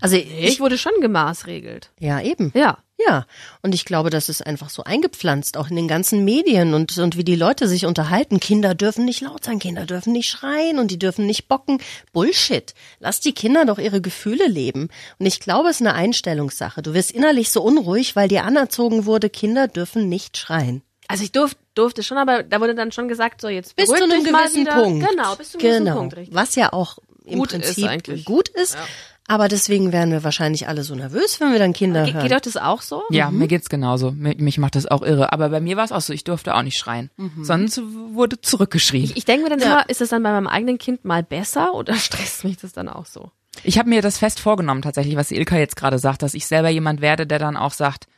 Also 0.00 0.16
ich, 0.16 0.30
ich 0.38 0.60
wurde 0.60 0.78
schon 0.78 0.92
gemaßregelt. 1.00 1.90
ja 1.98 2.20
eben. 2.20 2.52
Ja. 2.54 2.78
Ja, 2.96 3.26
und 3.60 3.74
ich 3.74 3.84
glaube, 3.84 4.10
das 4.10 4.28
ist 4.28 4.46
einfach 4.46 4.70
so 4.70 4.84
eingepflanzt, 4.84 5.56
auch 5.56 5.68
in 5.68 5.76
den 5.76 5.88
ganzen 5.88 6.24
Medien 6.24 6.74
und, 6.74 6.96
und 6.96 7.16
wie 7.16 7.24
die 7.24 7.34
Leute 7.34 7.66
sich 7.66 7.86
unterhalten. 7.86 8.38
Kinder 8.38 8.74
dürfen 8.74 9.04
nicht 9.04 9.20
laut 9.20 9.44
sein, 9.44 9.58
Kinder 9.58 9.84
dürfen 9.84 10.12
nicht 10.12 10.30
schreien 10.30 10.78
und 10.78 10.90
die 10.90 10.98
dürfen 10.98 11.26
nicht 11.26 11.48
bocken. 11.48 11.78
Bullshit. 12.12 12.72
Lass 13.00 13.20
die 13.20 13.32
Kinder 13.32 13.64
doch 13.64 13.78
ihre 13.78 14.00
Gefühle 14.00 14.46
leben. 14.46 14.90
Und 15.18 15.26
ich 15.26 15.40
glaube, 15.40 15.70
es 15.70 15.80
ist 15.80 15.86
eine 15.86 15.94
Einstellungssache. 15.94 16.82
Du 16.82 16.94
wirst 16.94 17.10
innerlich 17.10 17.50
so 17.50 17.62
unruhig, 17.62 18.14
weil 18.14 18.28
dir 18.28 18.44
anerzogen 18.44 19.06
wurde, 19.06 19.28
Kinder 19.28 19.66
dürfen 19.66 20.08
nicht 20.08 20.36
schreien. 20.36 20.82
Also 21.08 21.24
ich 21.24 21.32
durf, 21.32 21.56
durfte 21.74 22.02
schon, 22.02 22.16
aber 22.16 22.42
da 22.44 22.60
wurde 22.60 22.74
dann 22.74 22.92
schon 22.92 23.08
gesagt, 23.08 23.40
so 23.40 23.48
jetzt 23.48 23.76
Bis 23.76 23.88
zu 23.88 23.94
beruhig 23.94 24.12
einem 24.12 24.24
gewissen. 24.24 24.66
Punkt. 24.66 25.10
Genau, 25.10 25.34
bis 25.34 25.50
zu 25.50 25.58
einem 25.58 25.66
genau. 25.66 25.78
gewissen 25.78 25.96
Punkt, 25.96 26.16
richtig. 26.16 26.34
Was 26.34 26.54
ja 26.54 26.72
auch 26.72 26.98
im 27.24 27.38
Gut 27.38 27.52
ist 27.52 27.62
Prinzip 27.64 27.88
eigentlich. 27.88 28.24
gut 28.24 28.48
ist. 28.48 28.76
Aber 29.26 29.48
deswegen 29.48 29.90
wären 29.92 30.10
wir 30.10 30.22
wahrscheinlich 30.22 30.68
alle 30.68 30.84
so 30.84 30.94
nervös, 30.94 31.40
wenn 31.40 31.50
wir 31.50 31.58
dann 31.58 31.72
Kinder 31.72 32.04
Ge 32.04 32.12
hören. 32.12 32.24
geht 32.24 32.34
euch 32.34 32.42
das 32.42 32.56
auch 32.58 32.82
so? 32.82 33.02
Ja, 33.10 33.30
mir 33.30 33.48
geht's 33.48 33.70
genauso. 33.70 34.10
Mich, 34.10 34.38
mich 34.38 34.58
macht 34.58 34.76
das 34.76 34.86
auch 34.86 35.02
irre. 35.02 35.32
Aber 35.32 35.48
bei 35.48 35.60
mir 35.60 35.78
war 35.78 35.84
es 35.84 35.92
auch 35.92 36.02
so, 36.02 36.12
ich 36.12 36.24
durfte 36.24 36.54
auch 36.54 36.62
nicht 36.62 36.78
schreien. 36.78 37.10
Sonst 37.40 37.80
wurde 38.12 38.40
zurückgeschrien. 38.40 39.12
Ich 39.14 39.24
denke 39.24 39.44
mir 39.44 39.50
dann 39.50 39.60
immer, 39.60 39.88
ist 39.88 40.02
das 40.02 40.10
dann 40.10 40.22
bei 40.22 40.30
meinem 40.30 40.46
eigenen 40.46 40.76
Kind 40.76 41.04
mal 41.04 41.22
besser 41.22 41.74
oder 41.74 41.94
stresst 41.96 42.44
mich 42.44 42.58
das 42.58 42.72
dann 42.72 42.88
auch 42.88 43.06
so? 43.06 43.30
Ich 43.62 43.78
habe 43.78 43.88
mir 43.88 44.02
das 44.02 44.18
fest 44.18 44.40
vorgenommen 44.40 44.82
tatsächlich, 44.82 45.16
was 45.16 45.30
Ilka 45.30 45.56
jetzt 45.56 45.76
gerade 45.76 45.98
sagt, 45.98 46.22
dass 46.22 46.34
ich 46.34 46.46
selber 46.46 46.68
jemand 46.68 47.00
werde, 47.00 47.26
der 47.26 47.38
dann 47.38 47.56
auch 47.56 47.72
sagt, 47.72 48.08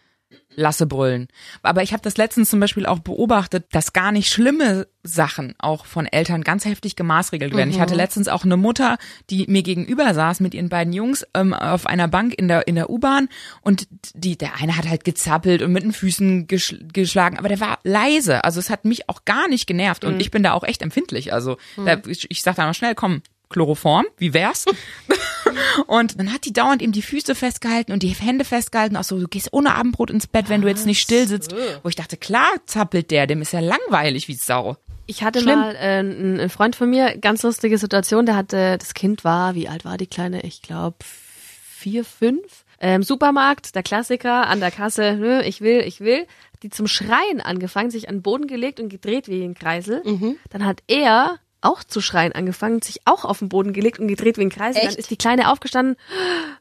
lasse 0.56 0.86
brüllen. 0.86 1.28
Aber 1.62 1.82
ich 1.82 1.92
habe 1.92 2.02
das 2.02 2.16
letztens 2.16 2.50
zum 2.50 2.60
Beispiel 2.60 2.86
auch 2.86 2.98
beobachtet, 2.98 3.66
dass 3.72 3.92
gar 3.92 4.10
nicht 4.10 4.30
schlimme 4.30 4.88
Sachen 5.02 5.54
auch 5.58 5.86
von 5.86 6.06
Eltern 6.06 6.42
ganz 6.42 6.64
heftig 6.64 6.96
gemaßregelt 6.96 7.54
werden. 7.54 7.70
Ich 7.70 7.78
hatte 7.78 7.94
letztens 7.94 8.28
auch 8.28 8.44
eine 8.44 8.56
Mutter, 8.56 8.96
die 9.30 9.46
mir 9.48 9.62
gegenüber 9.62 10.12
saß 10.12 10.40
mit 10.40 10.54
ihren 10.54 10.68
beiden 10.68 10.92
Jungs 10.92 11.24
ähm, 11.34 11.52
auf 11.54 11.86
einer 11.86 12.08
Bank 12.08 12.34
in 12.36 12.48
der 12.48 12.66
in 12.66 12.74
der 12.74 12.90
U-Bahn 12.90 13.28
und 13.60 13.86
die 14.14 14.36
der 14.36 14.56
eine 14.56 14.76
hat 14.76 14.88
halt 14.88 15.04
gezappelt 15.04 15.62
und 15.62 15.72
mit 15.72 15.84
den 15.84 15.92
Füßen 15.92 16.46
geschl 16.46 16.86
geschlagen, 16.92 17.38
aber 17.38 17.48
der 17.48 17.60
war 17.60 17.78
leise. 17.84 18.42
Also 18.44 18.58
es 18.58 18.70
hat 18.70 18.84
mich 18.84 19.08
auch 19.08 19.24
gar 19.24 19.48
nicht 19.48 19.66
genervt 19.66 20.04
und 20.04 20.20
ich 20.20 20.30
bin 20.30 20.42
da 20.42 20.52
auch 20.52 20.64
echt 20.64 20.82
empfindlich. 20.82 21.32
Also 21.32 21.56
da, 21.76 22.00
ich, 22.06 22.30
ich 22.30 22.42
sag 22.42 22.56
da 22.56 22.66
mal 22.66 22.74
schnell, 22.74 22.94
komm, 22.94 23.22
Chloroform, 23.48 24.06
wie 24.18 24.34
wär's? 24.34 24.64
Und 25.86 26.18
dann 26.18 26.32
hat 26.32 26.44
die 26.44 26.52
dauernd 26.52 26.82
eben 26.82 26.92
die 26.92 27.02
Füße 27.02 27.34
festgehalten 27.34 27.92
und 27.92 28.02
die 28.02 28.08
Hände 28.08 28.44
festgehalten, 28.44 28.96
auch 28.96 29.04
so, 29.04 29.18
du 29.18 29.28
gehst 29.28 29.52
ohne 29.52 29.74
Abendbrot 29.74 30.10
ins 30.10 30.26
Bett, 30.26 30.48
wenn 30.48 30.62
du 30.62 30.68
jetzt 30.68 30.86
nicht 30.86 31.00
still 31.00 31.26
sitzt. 31.26 31.54
Wo 31.82 31.88
ich 31.88 31.94
dachte, 31.94 32.16
klar 32.16 32.48
zappelt 32.66 33.10
der, 33.10 33.26
dem 33.26 33.42
ist 33.42 33.52
ja 33.52 33.60
langweilig 33.60 34.28
wie 34.28 34.34
Sau. 34.34 34.76
Ich 35.06 35.22
hatte 35.22 35.40
Schlimm. 35.40 35.58
mal 35.58 35.74
äh, 35.76 35.98
einen 35.98 36.50
Freund 36.50 36.74
von 36.74 36.90
mir, 36.90 37.16
ganz 37.18 37.42
lustige 37.42 37.78
Situation, 37.78 38.26
der 38.26 38.36
hatte, 38.36 38.76
das 38.78 38.94
Kind 38.94 39.22
war, 39.22 39.54
wie 39.54 39.68
alt 39.68 39.84
war 39.84 39.96
die 39.96 40.08
Kleine? 40.08 40.42
Ich 40.42 40.62
glaube 40.62 40.96
vier, 41.02 42.04
fünf. 42.04 42.64
Ähm, 42.78 43.02
Supermarkt, 43.02 43.74
der 43.74 43.82
Klassiker, 43.82 44.48
an 44.48 44.60
der 44.60 44.70
Kasse, 44.70 45.16
nö, 45.16 45.40
ich 45.40 45.60
will, 45.60 45.80
ich 45.80 46.00
will. 46.00 46.26
Die 46.62 46.70
zum 46.70 46.86
Schreien 46.88 47.40
angefangen, 47.40 47.90
sich 47.90 48.08
an 48.08 48.16
den 48.16 48.22
Boden 48.22 48.46
gelegt 48.46 48.80
und 48.80 48.88
gedreht 48.88 49.28
wie 49.28 49.42
ein 49.44 49.54
Kreisel. 49.54 50.02
Dann 50.50 50.64
hat 50.64 50.82
er 50.88 51.38
auch 51.60 51.82
zu 51.84 52.00
schreien 52.00 52.32
angefangen, 52.32 52.82
sich 52.82 53.00
auch 53.04 53.24
auf 53.24 53.38
den 53.40 53.48
Boden 53.48 53.72
gelegt 53.72 53.98
und 53.98 54.08
gedreht 54.08 54.38
wie 54.38 54.42
ein. 54.42 54.50
Dann 54.50 54.72
Echt? 54.74 54.96
ist 54.96 55.10
die 55.10 55.16
Kleine 55.16 55.50
aufgestanden, 55.50 55.96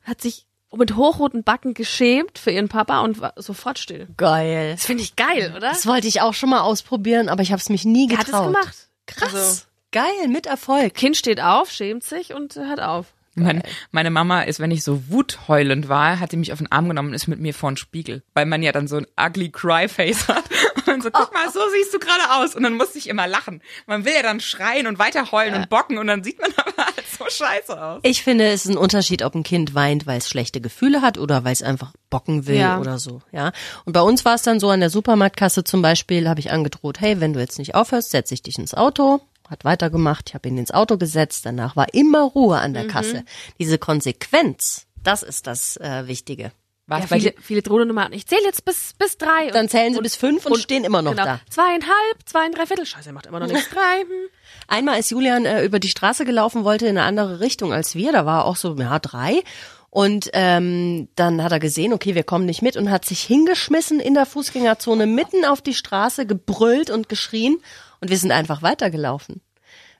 hat 0.03 0.21
sich 0.21 0.45
mit 0.73 0.95
hochroten 0.95 1.43
Backen 1.43 1.73
geschämt 1.73 2.37
für 2.37 2.51
ihren 2.51 2.67
Papa 2.67 2.99
und 3.01 3.21
war 3.21 3.33
sofort 3.37 3.79
still. 3.79 4.07
Geil. 4.17 4.73
Das 4.73 4.85
finde 4.85 5.03
ich 5.03 5.15
geil, 5.15 5.53
oder? 5.55 5.69
Das 5.69 5.85
wollte 5.87 6.07
ich 6.07 6.21
auch 6.21 6.33
schon 6.33 6.49
mal 6.49 6.61
ausprobieren, 6.61 7.29
aber 7.29 7.43
ich 7.43 7.51
habe 7.51 7.61
es 7.61 7.69
mich 7.69 7.85
nie 7.85 8.07
getraut. 8.07 8.27
hat 8.33 8.41
es 8.41 8.45
gemacht. 8.47 8.89
Krass. 9.07 9.33
Also- 9.33 9.61
Geil, 9.91 10.27
mit 10.27 10.45
Erfolg. 10.45 10.93
Kind 10.93 11.15
steht 11.15 11.39
auf, 11.39 11.71
schämt 11.71 12.03
sich 12.03 12.33
und 12.33 12.55
hört 12.57 12.81
auf. 12.81 13.13
Meine, 13.35 13.63
meine 13.91 14.11
Mama 14.11 14.41
ist, 14.41 14.59
wenn 14.59 14.71
ich 14.71 14.83
so 14.83 15.09
wutheulend 15.09 15.87
war, 15.89 16.19
hat 16.19 16.31
sie 16.31 16.37
mich 16.37 16.51
auf 16.51 16.57
den 16.59 16.71
Arm 16.71 16.87
genommen 16.89 17.09
und 17.09 17.13
ist 17.13 17.27
mit 17.27 17.39
mir 17.39 17.53
vor 17.53 17.71
den 17.71 17.77
Spiegel. 17.77 18.21
Weil 18.33 18.45
man 18.45 18.61
ja 18.61 18.71
dann 18.73 18.87
so 18.89 18.97
ein 18.97 19.07
ugly 19.19 19.49
cry 19.51 19.87
face 19.87 20.27
hat. 20.27 20.43
Und 20.93 21.03
so, 21.03 21.09
guck 21.11 21.33
mal, 21.33 21.51
so 21.51 21.59
siehst 21.73 21.93
du 21.93 21.99
gerade 21.99 22.31
aus. 22.35 22.55
Und 22.55 22.63
dann 22.63 22.73
musste 22.73 22.97
ich 22.97 23.07
immer 23.09 23.27
lachen. 23.27 23.61
Man 23.87 24.05
will 24.05 24.13
ja 24.13 24.21
dann 24.23 24.39
schreien 24.39 24.87
und 24.87 24.99
weiter 24.99 25.31
heulen 25.31 25.53
und 25.55 25.69
bocken 25.69 25.97
und 25.97 26.07
dann 26.07 26.23
sieht 26.23 26.39
man 26.39 26.51
aber 26.57 26.85
halt 26.85 27.03
so 27.17 27.25
scheiße 27.29 27.81
aus. 27.81 27.99
Ich 28.03 28.23
finde, 28.23 28.45
es 28.47 28.65
ist 28.65 28.71
ein 28.71 28.77
Unterschied, 28.77 29.23
ob 29.23 29.35
ein 29.35 29.43
Kind 29.43 29.73
weint, 29.75 30.05
weil 30.05 30.17
es 30.19 30.29
schlechte 30.29 30.61
Gefühle 30.61 31.01
hat 31.01 31.17
oder 31.17 31.43
weil 31.43 31.53
es 31.53 31.63
einfach 31.63 31.93
bocken 32.09 32.47
will 32.47 32.57
Ja. 32.57 32.79
oder 32.79 32.99
so. 32.99 33.21
Ja. 33.31 33.51
Und 33.85 33.93
bei 33.93 34.01
uns 34.01 34.25
war 34.25 34.35
es 34.35 34.41
dann 34.43 34.59
so 34.59 34.69
an 34.69 34.79
der 34.79 34.89
Supermarktkasse 34.89 35.63
zum 35.63 35.81
Beispiel, 35.81 36.27
habe 36.29 36.39
ich 36.39 36.51
angedroht, 36.51 36.99
hey, 36.99 37.19
wenn 37.19 37.33
du 37.33 37.39
jetzt 37.39 37.57
nicht 37.59 37.75
aufhörst, 37.75 38.11
setze 38.11 38.33
ich 38.33 38.41
dich 38.43 38.57
ins 38.57 38.73
Auto. 38.73 39.21
Hat 39.49 39.63
weitergemacht, 39.63 40.29
ich 40.29 40.33
habe 40.33 40.47
ihn 40.47 40.57
ins 40.57 40.71
Auto 40.71 40.97
gesetzt, 40.97 41.45
danach 41.45 41.75
war 41.75 41.93
immer 41.93 42.21
Ruhe 42.23 42.57
an 42.57 42.73
der 42.73 42.87
Kasse. 42.87 43.23
Diese 43.59 43.77
Konsequenz, 43.77 44.87
das 45.03 45.21
ist 45.21 45.45
das 45.45 45.77
äh, 45.77 46.07
Wichtige. 46.07 46.51
Was 46.87 47.09
Ja, 47.09 47.17
viele, 47.17 47.33
viele 47.41 47.85
Nummern. 47.85 48.13
Ich 48.13 48.27
zähle 48.27 48.43
jetzt 48.43 48.63
bis, 48.63 48.93
bis 48.93 49.17
drei. 49.17 49.49
Dann 49.49 49.69
zählen 49.69 49.93
sie 49.93 50.01
bis 50.01 50.15
fünf 50.15 50.45
und, 50.45 50.59
stehen 50.59 50.83
immer 50.83 51.01
noch 51.01 51.11
genau, 51.11 51.25
da. 51.25 51.39
Zweieinhalb, 51.49 52.17
zweieinhalb 52.25 52.67
Viertel. 52.67 52.85
Scheiße, 52.85 53.09
er 53.09 53.13
macht 53.13 53.25
immer 53.25 53.39
noch 53.39 53.47
nichts. 53.47 53.69
Drei. 53.73 54.01
hm. 54.01 54.29
Einmal 54.67 54.99
ist 54.99 55.09
Julian 55.09 55.45
äh, 55.45 55.63
über 55.63 55.79
die 55.79 55.87
Straße 55.87 56.25
gelaufen, 56.25 56.63
wollte 56.63 56.85
in 56.85 56.97
eine 56.97 57.07
andere 57.07 57.39
Richtung 57.39 57.73
als 57.73 57.95
wir. 57.95 58.11
Da 58.11 58.25
war 58.27 58.45
auch 58.45 58.55
so, 58.55 58.75
ja, 58.75 58.99
drei. 58.99 59.41
Und 59.89 60.29
ähm, 60.33 61.07
dann 61.15 61.41
hat 61.41 61.53
er 61.53 61.59
gesehen, 61.59 61.93
okay, 61.93 62.15
wir 62.15 62.23
kommen 62.23 62.45
nicht 62.45 62.61
mit 62.61 62.77
und 62.77 62.91
hat 62.91 63.05
sich 63.05 63.21
hingeschmissen 63.21 63.99
in 63.99 64.13
der 64.13 64.25
Fußgängerzone 64.25 65.07
mitten 65.07 65.45
auf 65.45 65.61
die 65.61 65.73
Straße, 65.73 66.25
gebrüllt 66.25 66.89
und 66.89 67.09
geschrien. 67.09 67.57
Und 68.01 68.09
wir 68.09 68.17
sind 68.17 68.31
einfach 68.31 68.61
weitergelaufen. 68.61 69.41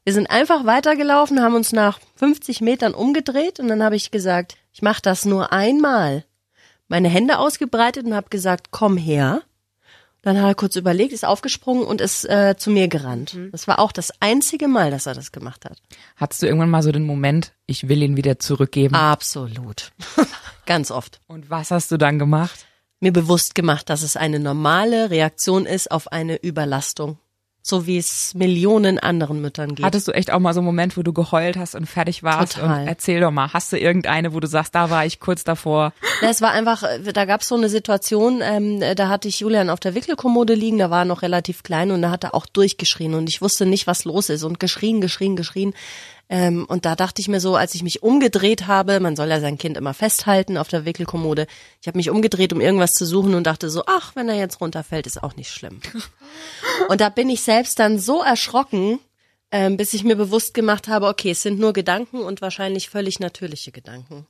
Wir 0.04 0.14
sind 0.14 0.30
einfach 0.30 0.66
weitergelaufen, 0.66 1.42
haben 1.42 1.56
uns 1.56 1.72
nach 1.72 2.00
50 2.18 2.62
Metern 2.62 2.94
umgedreht 2.94 3.60
und 3.60 3.70
dann 3.70 3.82
habe 3.82 3.96
ich 3.96 4.12
gesagt, 4.12 4.56
ich 4.72 4.84
mache 4.84 5.02
das 5.02 5.26
nur 5.26 5.52
einmal. 5.52 6.26
Meine 6.88 7.10
Hände 7.10 7.40
ausgebreitet 7.40 8.06
und 8.06 8.14
habe 8.14 8.30
gesagt, 8.30 8.68
komm 8.72 8.98
her. 8.98 9.42
Dann 10.22 10.42
hat 10.42 10.48
er 10.48 10.56
kurz 10.56 10.76
überlegt, 10.76 11.14
ist 11.14 11.24
aufgesprungen 11.24 11.86
und 11.86 12.02
ist 12.02 12.28
äh, 12.28 12.56
zu 12.58 12.72
mir 12.72 12.88
gerannt. 12.88 13.38
Das 13.52 13.68
war 13.68 13.78
auch 13.78 13.92
das 13.92 14.12
einzige 14.22 14.68
Mal, 14.68 14.90
dass 14.90 15.06
er 15.06 15.14
das 15.14 15.32
gemacht 15.32 15.66
hat. 15.66 15.78
Hattest 16.16 16.42
du 16.42 16.48
irgendwann 16.48 16.72
mal 16.72 16.82
so 16.82 16.92
den 16.92 17.06
Moment, 17.06 17.54
ich 17.68 17.88
will 17.88 18.02
ihn 18.02 18.18
wieder 18.18 18.40
zurückgeben? 18.40 18.96
Absolut. 18.96 19.92
Ganz 20.66 20.90
oft. 20.90 21.20
Und 21.28 21.52
was 21.52 21.70
hast 21.70 21.92
du 21.92 21.98
dann 21.98 22.18
gemacht? 22.18 22.66
Mir 23.00 23.14
bewusst 23.14 23.54
gemacht, 23.54 23.88
dass 23.90 24.02
es 24.02 24.18
eine 24.18 24.40
normale 24.40 25.12
Reaktion 25.12 25.68
ist 25.68 25.92
auf 25.92 26.12
eine 26.12 26.42
Überlastung. 26.42 27.20
So 27.68 27.88
wie 27.88 27.98
es 27.98 28.36
Millionen 28.36 29.00
anderen 29.00 29.42
Müttern 29.42 29.74
geht. 29.74 29.84
Hattest 29.84 30.08
du 30.08 30.12
echt 30.12 30.32
auch 30.32 30.38
mal 30.38 30.54
so 30.54 30.60
einen 30.60 30.68
Moment, 30.68 30.98
wo 30.98 31.02
du 31.02 31.14
geheult 31.14 31.58
hast 31.58 31.74
und 31.74 31.88
fertig 31.88 32.22
warst? 32.22 32.54
Total. 32.54 32.82
Und 32.82 32.88
erzähl 32.88 33.20
doch 33.20 33.32
mal, 33.32 33.54
hast 33.54 33.74
du 33.74 33.80
irgendeine, 33.80 34.36
wo 34.36 34.40
du 34.40 34.46
sagst, 34.46 34.76
da 34.76 34.92
war 34.92 35.04
ich 35.04 35.20
kurz 35.20 35.44
davor? 35.44 35.92
Na, 36.22 36.30
es 36.30 36.44
war 36.44 36.52
einfach, 36.52 36.84
da 37.12 37.26
gab 37.26 37.42
es 37.42 37.48
so 37.48 37.56
eine 37.56 37.68
Situation, 37.68 38.42
ähm, 38.44 38.84
äh, 38.84 38.94
da 38.94 39.10
hatte 39.10 39.28
ich 39.28 39.40
Julian 39.40 39.72
auf 39.72 39.80
der 39.80 39.96
Wickelkommode 39.96 40.54
liegen, 40.54 40.78
da 40.78 40.92
war 40.92 41.00
er 41.00 41.06
noch 41.06 41.24
relativ 41.24 41.64
klein 41.64 41.90
und 41.90 42.04
da 42.04 42.12
hat 42.12 42.24
er 42.24 42.36
auch 42.36 42.46
durchgeschrien 42.46 43.16
und 43.16 43.30
ich 43.30 43.42
wusste 43.42 43.66
nicht, 43.66 43.88
was 43.88 44.06
los 44.06 44.30
ist 44.30 44.44
und 44.44 44.60
geschrien, 44.60 45.02
geschrien, 45.02 45.36
geschrien. 45.36 45.74
Ähm, 46.28 46.66
und 46.68 46.86
da 46.86 46.96
dachte 46.96 47.22
ich 47.22 47.28
mir 47.28 47.40
so, 47.40 47.56
als 47.56 47.76
ich 47.76 47.84
mich 47.84 48.02
umgedreht 48.02 48.66
habe, 48.66 49.00
man 49.00 49.16
soll 49.16 49.28
ja 49.30 49.40
sein 49.40 49.60
Kind 49.60 49.78
immer 49.78 49.94
festhalten 49.94 50.58
auf 50.58 50.68
der 50.68 50.84
Wickelkommode, 50.86 51.46
ich 51.82 51.88
habe 51.88 51.98
mich 51.98 52.10
umgedreht, 52.10 52.52
um 52.52 52.62
irgendwas 52.62 52.94
zu 52.94 53.06
suchen 53.06 53.36
und 53.36 53.46
dachte 53.46 53.70
so, 53.70 53.84
ach, 53.86 54.16
wenn 54.16 54.28
er 54.28 54.36
jetzt 54.36 54.60
runterfällt, 54.60 55.06
ist 55.06 55.22
auch 55.22 55.36
nicht 55.36 55.52
schlimm. 55.52 55.82
und 56.90 57.00
da 57.02 57.10
bin 57.10 57.30
ich 57.30 57.42
selbst 57.42 57.78
dann 57.80 58.00
so 58.00 58.24
erschrocken, 58.24 59.00
ähm, 59.52 59.78
bis 59.78 59.94
ich 59.94 60.04
mir 60.04 60.16
bewusst 60.16 60.54
gemacht 60.56 60.88
habe, 60.88 61.08
okay, 61.08 61.32
es 61.32 61.44
sind 61.44 61.60
nur 61.60 61.74
Gedanken 61.74 62.20
und 62.22 62.42
wahrscheinlich 62.42 62.90
völlig 62.90 63.20
natürliche 63.20 63.72
Gedanken. 63.72 64.26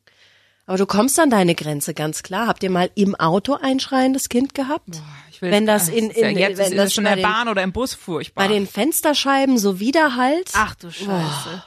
Aber 0.67 0.77
du 0.77 0.85
kommst 0.87 1.19
an 1.19 1.29
deine 1.29 1.53
Grenze, 1.55 1.93
ganz 1.93 2.23
klar. 2.23 2.47
Habt 2.47 2.63
ihr 2.63 2.71
mal 2.71 2.89
im 2.95 3.13
Auto 3.15 3.53
ein 3.61 3.79
schreiendes 3.79 4.29
Kind 4.29 4.53
gehabt? 4.55 4.99
Ich 5.31 5.41
will, 5.41 5.51
Wenn 5.51 5.65
das 5.67 5.89
Ah, 5.89 5.93
in- 5.93 6.09
ist 6.09 6.17
ja 6.19 6.27
in- 6.27 6.37
jetzt 6.39 6.57
wenn 6.57 6.71
ist 6.73 6.77
das 6.77 6.93
schon 6.93 7.03
bei 7.03 7.11
in 7.11 7.17
der 7.17 7.25
den- 7.27 7.33
Bahn 7.33 7.47
oder 7.47 7.61
im 7.63 7.71
Bus 7.71 7.93
furchtbar. 7.93 8.43
Bei 8.47 8.53
den 8.53 8.67
Fensterscheiben 8.67 9.57
so 9.59 9.79
Widerhalt. 9.79 10.49
Ach 10.55 10.73
du 10.75 10.89
Scheiße. 10.91 11.63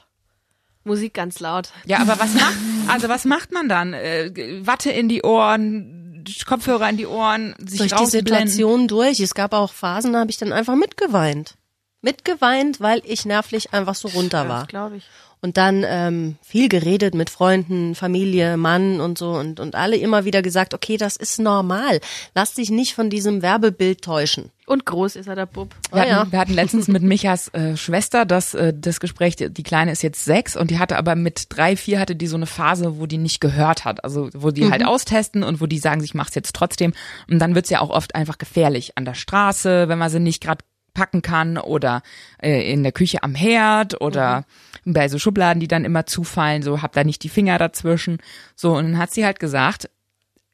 Musik 0.89 1.15
ganz 1.15 1.39
laut. 1.39 1.71
ja, 1.87 1.99
aber 1.99 2.19
was 2.19 2.35
macht, 2.35 2.57
also 2.89 3.09
was 3.09 3.25
macht 3.25 3.53
man 3.53 3.69
dann? 3.69 3.95
Äh, 3.95 4.33
Watte 4.67 4.91
in 4.91 5.09
die 5.09 5.23
Ohren, 5.23 6.25
Kopfhörer 6.47 6.91
in 6.91 6.97
die 6.97 7.07
Ohren, 7.07 7.55
sich 7.59 7.79
durch 7.79 7.91
die 7.91 7.95
rausblenden. 7.95 8.49
Situation 8.49 8.89
durch. 8.89 9.21
Es 9.21 9.35
gab 9.35 9.53
auch 9.53 9.73
Phasen, 9.73 10.13
da 10.13 10.21
habe 10.21 10.31
ich 10.31 10.39
dann 10.39 10.53
einfach 10.53 10.75
mitgeweint. 10.75 11.55
Mitgeweint, 12.03 12.81
weil 12.81 13.03
ich 13.05 13.25
nervlich 13.25 13.73
einfach 13.73 13.95
so 13.95 14.09
runter 14.09 14.49
war. 14.49 14.67
Glaube 14.67 14.97
ich. 14.97 15.05
Und 15.41 15.57
dann 15.57 15.85
ähm, 15.87 16.37
viel 16.43 16.69
geredet 16.69 17.15
mit 17.15 17.31
Freunden, 17.31 17.95
Familie, 17.95 18.57
Mann 18.57 19.01
und 19.01 19.19
so 19.19 19.31
und, 19.31 19.61
und 19.61 19.77
alle 19.77 19.97
immer 19.97 20.25
wieder 20.25 20.43
gesagt, 20.43 20.75
okay, 20.75 20.97
das 20.97 21.17
ist 21.17 21.39
normal. 21.39 22.01
Lass 22.35 22.55
dich 22.55 22.71
nicht 22.71 22.95
von 22.95 23.09
diesem 23.09 23.41
Werbebild 23.41 24.03
täuschen. 24.03 24.51
Und 24.69 24.85
groß 24.85 25.17
ist 25.17 25.27
er, 25.27 25.35
der 25.35 25.47
Bub. 25.47 25.75
Wir, 25.91 26.03
Oh 26.03 26.07
ja. 26.07 26.17
hatten, 26.21 26.33
wir 26.33 26.39
hatten 26.39 26.53
letztens 26.53 26.89
mit 26.89 27.03
Michas 27.03 27.49
äh, 27.55 27.77
Schwester 27.77 28.27
das, 28.27 28.53
äh, 28.53 28.75
das 28.77 29.01
Gespräch, 29.01 29.35
die, 29.35 29.51
die 29.51 29.63
Kleine 29.63 29.91
ist 29.93 30.03
jetzt 30.03 30.25
sechs 30.25 30.57
und 30.57 30.71
die 30.71 30.79
hatte 30.79 30.99
aber 30.99 31.15
mit 31.15 31.47
drei, 31.49 31.75
vier 31.75 31.99
hatte 31.99 32.15
die 32.15 32.27
so 32.27 32.37
eine 32.37 32.47
Phase, 32.47 32.99
wo 32.99 33.07
die 33.07 33.17
nicht 33.17 33.41
gehört 33.41 33.87
hat. 33.87 34.05
Also 34.05 34.29
wo 34.35 34.51
die 34.51 34.71
halt 34.71 34.85
austesten 34.85 35.43
und 35.43 35.63
wo 35.63 35.67
die 35.67 35.79
sagen, 35.79 36.05
ich 36.05 36.15
mach's 36.15 36.35
jetzt 36.35 36.55
trotzdem. 36.55 36.93
Und 37.31 37.39
dann 37.39 37.55
wird's 37.55 37.71
ja 37.71 37.81
auch 37.81 37.91
oft 37.91 38.15
einfach 38.15 38.37
gefährlich. 38.37 38.93
An 38.97 39.07
der 39.07 39.15
Straße, 39.15 39.89
wenn 39.89 39.99
man 39.99 40.11
sie 40.11 40.21
nicht 40.21 40.43
gerade 40.43 40.63
packen 40.93 41.23
kann 41.23 41.57
oder 41.57 42.03
äh, 42.43 42.71
in 42.73 42.83
der 42.83 42.93
Küche 42.93 43.23
am 43.23 43.35
Herd 43.35 44.01
oder 44.01 44.45
bei 44.85 45.09
so 45.09 45.19
Schubladen, 45.19 45.61
die 45.61 45.69
dann 45.69 45.85
immer 45.85 46.07
zufallen, 46.07 46.63
so 46.63 46.83
hab 46.83 46.93
da 46.93 47.05
nicht 47.05 47.23
die 47.23 47.29
Finger 47.29 47.57
dazwischen. 47.57 48.19
So, 48.55 48.77
und 48.77 48.85
dann 48.85 48.99
hat 48.99 49.13
sie 49.13 49.25
halt 49.25 49.39
gesagt, 49.39 49.89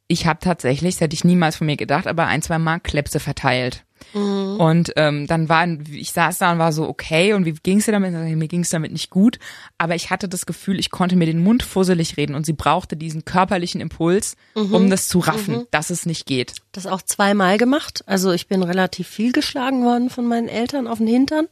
ich 0.06 0.26
habe 0.26 0.40
tatsächlich, 0.40 0.96
das 0.96 1.00
hätte 1.00 1.14
ich 1.14 1.24
niemals 1.24 1.56
von 1.56 1.66
mir 1.66 1.76
gedacht, 1.76 2.06
aber 2.06 2.26
ein, 2.26 2.42
zwei 2.42 2.58
Mal 2.58 2.78
Klepse 2.80 3.20
verteilt. 3.20 3.84
Und 4.12 4.92
ähm, 4.96 5.26
dann 5.26 5.48
war, 5.48 5.66
ich 5.66 6.12
saß 6.12 6.38
da 6.38 6.52
und 6.52 6.58
war 6.58 6.72
so, 6.72 6.88
okay, 6.88 7.32
und 7.32 7.44
wie 7.44 7.52
ging's 7.52 7.86
dir 7.86 7.92
damit? 7.92 8.12
Mir 8.12 8.48
ging's 8.48 8.70
damit 8.70 8.92
nicht 8.92 9.10
gut, 9.10 9.38
aber 9.78 9.94
ich 9.94 10.10
hatte 10.10 10.28
das 10.28 10.46
Gefühl, 10.46 10.78
ich 10.78 10.90
konnte 10.90 11.16
mir 11.16 11.26
den 11.26 11.42
Mund 11.42 11.62
fusselig 11.62 12.16
reden 12.16 12.34
und 12.34 12.46
sie 12.46 12.52
brauchte 12.52 12.96
diesen 12.96 13.24
körperlichen 13.24 13.80
Impuls, 13.80 14.36
um 14.54 14.90
das 14.90 15.08
zu 15.08 15.18
raffen, 15.18 15.66
dass 15.70 15.90
es 15.90 16.06
nicht 16.06 16.26
geht. 16.26 16.54
Das 16.72 16.86
auch 16.86 17.02
zweimal 17.02 17.58
gemacht. 17.58 18.04
Also 18.06 18.32
ich 18.32 18.46
bin 18.46 18.62
relativ 18.62 19.08
viel 19.08 19.32
geschlagen 19.32 19.84
worden 19.84 20.10
von 20.10 20.26
meinen 20.26 20.48
Eltern 20.48 20.86
auf 20.86 20.98
den 20.98 21.06
Hintern. 21.06 21.48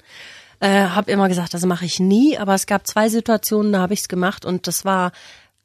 Äh, 0.60 0.86
hab 0.86 1.08
immer 1.08 1.28
gesagt, 1.28 1.54
das 1.54 1.64
mache 1.66 1.84
ich 1.84 1.98
nie, 1.98 2.38
aber 2.38 2.54
es 2.54 2.66
gab 2.66 2.86
zwei 2.86 3.08
Situationen, 3.08 3.72
da 3.72 3.80
habe 3.80 3.94
ich 3.94 4.00
es 4.00 4.08
gemacht 4.08 4.44
und 4.44 4.68
das 4.68 4.84
war 4.84 5.10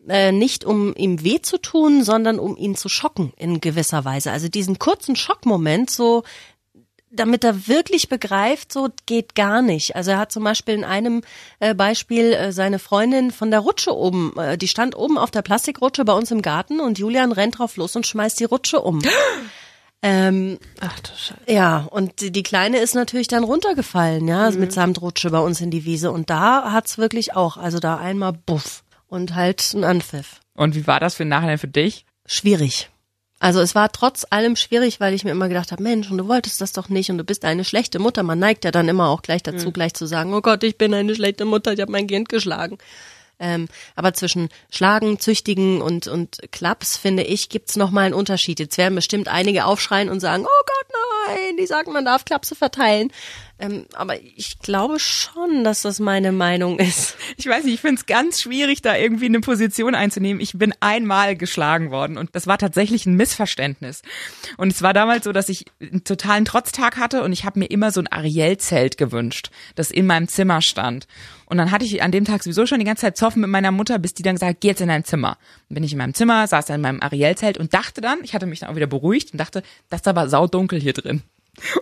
äh, 0.07 0.31
nicht 0.31 0.65
um 0.65 0.95
ihm 0.95 1.23
weh 1.23 1.39
zu 1.41 1.57
tun, 1.57 2.03
sondern 2.03 2.39
um 2.39 2.57
ihn 2.57 2.75
zu 2.75 2.89
schocken 2.89 3.33
in 3.37 3.61
gewisser 3.61 4.05
Weise. 4.05 4.31
Also 4.31 4.47
diesen 4.47 4.79
kurzen 4.79 5.15
Schockmoment, 5.15 5.89
so 5.89 6.23
damit 7.19 7.43
er 7.43 7.67
wirklich 7.67 8.09
begreift, 8.09 8.71
so 8.71 8.89
geht 9.05 9.35
gar 9.35 9.61
nicht. 9.61 9.95
Also 9.95 10.11
er 10.11 10.17
hat 10.17 10.31
zum 10.31 10.43
Beispiel 10.43 10.75
in 10.75 10.83
einem 10.83 11.21
äh, 11.59 11.73
Beispiel 11.73 12.33
äh, 12.33 12.51
seine 12.51 12.79
Freundin 12.79 13.31
von 13.31 13.51
der 13.51 13.59
Rutsche 13.59 13.95
oben, 13.95 14.33
äh, 14.37 14.57
die 14.57 14.67
stand 14.67 14.95
oben 14.95 15.17
auf 15.17 15.31
der 15.31 15.41
Plastikrutsche 15.41 16.05
bei 16.05 16.13
uns 16.13 16.31
im 16.31 16.41
Garten 16.41 16.79
und 16.79 16.99
Julian 16.99 17.31
rennt 17.31 17.59
drauf 17.59 17.77
los 17.77 17.95
und 17.95 18.07
schmeißt 18.07 18.39
die 18.39 18.45
Rutsche 18.45 18.79
um. 18.79 19.01
ähm, 20.01 20.59
Ach 20.79 20.99
du 20.99 21.11
Scheiße. 21.15 21.41
ja, 21.47 21.87
und 21.89 22.21
die 22.21 22.31
die 22.31 22.43
Kleine 22.43 22.79
ist 22.79 22.95
natürlich 22.95 23.27
dann 23.27 23.43
runtergefallen, 23.43 24.27
ja, 24.27 24.51
mit 24.51 24.71
Samtrutsche 24.71 25.29
bei 25.29 25.39
uns 25.39 25.59
in 25.61 25.71
die 25.71 25.85
Wiese. 25.85 26.11
Und 26.11 26.29
da 26.29 26.71
hat's 26.71 26.97
wirklich 26.97 27.35
auch, 27.35 27.57
also 27.57 27.79
da 27.79 27.97
einmal 27.97 28.33
buff 28.33 28.83
und 29.07 29.35
halt 29.35 29.73
ein 29.73 29.83
Anpfiff. 29.83 30.39
Und 30.55 30.75
wie 30.75 30.87
war 30.87 30.99
das 30.99 31.15
für 31.15 31.23
den 31.23 31.29
Nachhinein 31.29 31.57
für 31.57 31.67
dich? 31.67 32.05
Schwierig. 32.25 32.89
Also 33.39 33.61
es 33.61 33.75
war 33.75 33.91
trotz 33.91 34.25
allem 34.29 34.55
schwierig, 34.55 34.99
weil 34.99 35.13
ich 35.13 35.23
mir 35.23 35.31
immer 35.31 35.47
gedacht 35.47 35.71
habe, 35.71 35.83
Mensch, 35.83 36.09
und 36.09 36.17
du 36.17 36.27
wolltest 36.27 36.59
das 36.59 36.71
doch 36.71 36.89
nicht 36.89 37.11
und 37.11 37.19
du 37.19 37.23
bist 37.23 37.45
eine 37.45 37.63
schlechte 37.63 37.99
Mutter. 37.99 38.23
Man 38.23 38.39
neigt 38.39 38.65
ja 38.65 38.71
dann 38.71 38.89
immer 38.89 39.09
auch 39.09 39.21
gleich 39.21 39.43
dazu, 39.43 39.71
gleich 39.71 39.93
zu 39.93 40.07
sagen, 40.07 40.33
oh 40.33 40.41
Gott, 40.41 40.63
ich 40.63 40.77
bin 40.77 40.93
eine 40.93 41.13
schlechte 41.13 41.45
Mutter, 41.45 41.73
ich 41.73 41.81
habe 41.81 41.91
mein 41.91 42.07
Kind 42.07 42.29
geschlagen. 42.29 42.79
Ähm, 43.39 43.67
aber 43.95 44.13
zwischen 44.13 44.49
Schlagen, 44.71 45.19
Züchtigen 45.19 45.81
und, 45.81 46.07
und 46.07 46.39
Klaps, 46.51 46.97
finde 46.97 47.23
ich, 47.23 47.49
gibt's 47.49 47.75
noch 47.75 47.91
mal 47.91 48.05
einen 48.05 48.15
Unterschied. 48.15 48.59
Jetzt 48.59 48.79
werden 48.79 48.95
bestimmt 48.95 49.27
einige 49.27 49.65
aufschreien 49.65 50.09
und 50.09 50.19
sagen, 50.19 50.43
oh 50.45 50.65
Gott, 50.65 50.97
nein, 51.27 51.57
die 51.57 51.67
sagen, 51.67 51.93
man 51.93 52.05
darf 52.05 52.25
Klapse 52.25 52.55
verteilen. 52.55 53.11
Ähm, 53.59 53.85
aber 53.93 54.21
ich 54.21 54.59
glaube 54.59 54.99
schon, 54.99 55.63
dass 55.63 55.81
das 55.81 55.99
meine 55.99 56.31
Meinung 56.31 56.77
ist. 56.79 57.15
Ich 57.37 57.47
weiß 57.47 57.63
nicht, 57.63 57.75
ich 57.75 57.81
finde 57.81 57.99
es 57.99 58.05
ganz 58.05 58.41
schwierig, 58.41 58.81
da 58.81 58.95
irgendwie 58.95 59.25
eine 59.25 59.41
Position 59.41 59.95
einzunehmen. 59.95 60.41
Ich 60.41 60.53
bin 60.53 60.73
einmal 60.79 61.35
geschlagen 61.35 61.91
worden 61.91 62.17
und 62.17 62.35
das 62.35 62.47
war 62.47 62.57
tatsächlich 62.57 63.05
ein 63.05 63.15
Missverständnis. 63.15 64.03
Und 64.57 64.71
es 64.71 64.81
war 64.81 64.93
damals 64.93 65.23
so, 65.23 65.31
dass 65.31 65.49
ich 65.49 65.65
einen 65.81 66.03
totalen 66.03 66.45
Trotztag 66.45 66.97
hatte 66.97 67.23
und 67.23 67.31
ich 67.31 67.45
habe 67.45 67.59
mir 67.59 67.65
immer 67.65 67.91
so 67.91 67.99
ein 67.99 68.07
Ariel-Zelt 68.07 68.97
gewünscht, 68.97 69.49
das 69.75 69.91
in 69.91 70.05
meinem 70.05 70.27
Zimmer 70.27 70.61
stand. 70.61 71.07
Und 71.45 71.57
dann 71.57 71.71
hatte 71.71 71.85
ich 71.85 72.03
an 72.03 72.11
dem 72.11 72.25
Tag 72.25 72.43
sowieso 72.43 72.65
schon 72.65 72.79
die 72.79 72.85
ganze 72.85 73.01
Zeit 73.01 73.17
Zoffen 73.17 73.41
mit 73.41 73.49
meiner 73.49 73.71
Mutter, 73.71 73.99
bis 73.99 74.13
die 74.13 74.23
dann 74.23 74.35
gesagt, 74.35 74.61
geh 74.61 74.67
jetzt 74.69 74.81
in 74.81 74.89
dein 74.89 75.05
Zimmer. 75.05 75.37
Dann 75.69 75.75
bin 75.75 75.83
ich 75.83 75.93
in 75.93 75.97
meinem 75.97 76.13
Zimmer, 76.13 76.45
saß 76.45 76.65
dann 76.65 76.75
in 76.75 76.81
meinem 76.81 77.01
Ariel-Zelt 77.01 77.57
und 77.57 77.73
dachte 77.73 78.01
dann, 78.01 78.19
ich 78.23 78.35
hatte 78.35 78.45
mich 78.45 78.59
dann 78.59 78.69
auch 78.69 78.75
wieder 78.75 78.87
beruhigt 78.87 79.31
und 79.31 79.39
dachte, 79.39 79.63
das 79.89 80.01
ist 80.01 80.07
aber 80.07 80.29
saudunkel 80.29 80.79
hier 80.79 80.93
drin. 80.93 81.23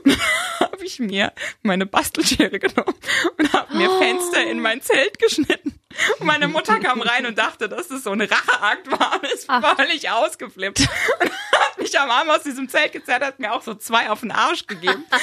Und 0.03 0.13
dann 0.13 0.21
habe 0.59 0.85
ich 0.85 0.99
mir 0.99 1.33
meine 1.63 1.85
Bastelschere 1.85 2.59
genommen 2.59 2.95
und 3.37 3.53
habe 3.53 3.75
mir 3.75 3.89
Fenster 3.99 4.43
in 4.45 4.59
mein 4.61 4.81
Zelt 4.81 5.19
geschnitten. 5.19 5.79
Und 6.19 6.25
meine 6.25 6.47
Mutter 6.47 6.79
kam 6.79 7.01
rein 7.01 7.25
und 7.25 7.37
dachte, 7.37 7.69
dass 7.69 7.87
das 7.87 8.03
so 8.03 8.11
ein 8.11 8.21
Racheakt 8.21 8.91
war 8.91 9.13
und 9.21 9.23
ist 9.33 9.45
völlig 9.77 10.09
ausgeflippt. 10.09 10.79
Und 10.81 11.31
hat 11.31 11.77
mich 11.79 11.97
am 11.97 12.09
Arm 12.09 12.29
aus 12.29 12.43
diesem 12.43 12.67
Zelt 12.67 12.91
gezerrt, 12.91 13.23
hat 13.23 13.39
mir 13.39 13.53
auch 13.53 13.61
so 13.61 13.75
zwei 13.75 14.09
auf 14.09 14.21
den 14.21 14.31
Arsch 14.31 14.67
gegeben. 14.67 15.05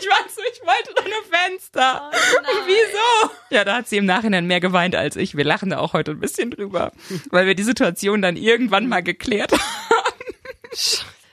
Ich 0.00 0.06
weiß 0.06 0.34
so, 0.36 0.40
ich 0.50 0.60
wollte 0.62 0.94
doch 0.94 1.04
nur 1.04 1.22
Fenster. 1.30 2.10
und 2.10 2.66
wieso? 2.66 3.30
Ja, 3.50 3.64
da 3.64 3.74
hat 3.74 3.88
sie 3.88 3.96
im 3.96 4.06
Nachhinein 4.06 4.46
mehr 4.46 4.60
geweint 4.60 4.94
als 4.94 5.16
ich. 5.16 5.36
Wir 5.36 5.44
lachen 5.44 5.70
da 5.70 5.78
auch 5.78 5.92
heute 5.92 6.12
ein 6.12 6.20
bisschen 6.20 6.52
drüber, 6.52 6.92
weil 7.30 7.44
wir 7.46 7.56
die 7.56 7.64
Situation 7.64 8.22
dann 8.22 8.36
irgendwann 8.36 8.88
mal 8.88 9.02
geklärt 9.02 9.52
haben. 9.52 9.60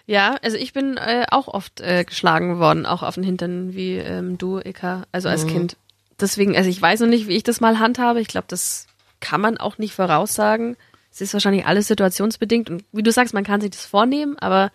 Ja, 0.08 0.38
also 0.42 0.56
ich 0.56 0.72
bin 0.72 0.96
äh, 0.96 1.26
auch 1.30 1.50
oft 1.50 1.82
äh, 1.82 2.06
geschlagen 2.06 2.60
worden, 2.60 2.86
auch 2.86 3.04
auf 3.04 3.16
den 3.16 3.24
Hintern 3.24 3.76
wie 3.76 3.98
ähm, 3.98 4.38
du, 4.38 4.60
Eka, 4.60 5.04
also 5.12 5.28
als 5.28 5.46
Kind. 5.46 5.76
Deswegen, 6.20 6.56
also 6.56 6.70
ich 6.70 6.82
weiß 6.82 7.02
noch 7.02 7.08
nicht, 7.08 7.28
wie 7.28 7.36
ich 7.36 7.44
das 7.44 7.60
mal 7.60 7.78
handhabe. 7.78 8.22
Ich 8.22 8.30
glaube, 8.30 8.48
das 8.48 8.88
kann 9.20 9.42
man 9.42 9.58
auch 9.58 9.78
nicht 9.78 9.94
voraussagen. 9.94 10.78
Es 11.12 11.22
ist 11.22 11.34
wahrscheinlich 11.34 11.66
alles 11.66 11.88
situationsbedingt 11.88 12.70
und 12.70 12.86
wie 12.92 13.04
du 13.04 13.12
sagst, 13.12 13.34
man 13.34 13.44
kann 13.44 13.60
sich 13.60 13.72
das 13.72 13.86
vornehmen, 13.86 14.38
aber 14.40 14.72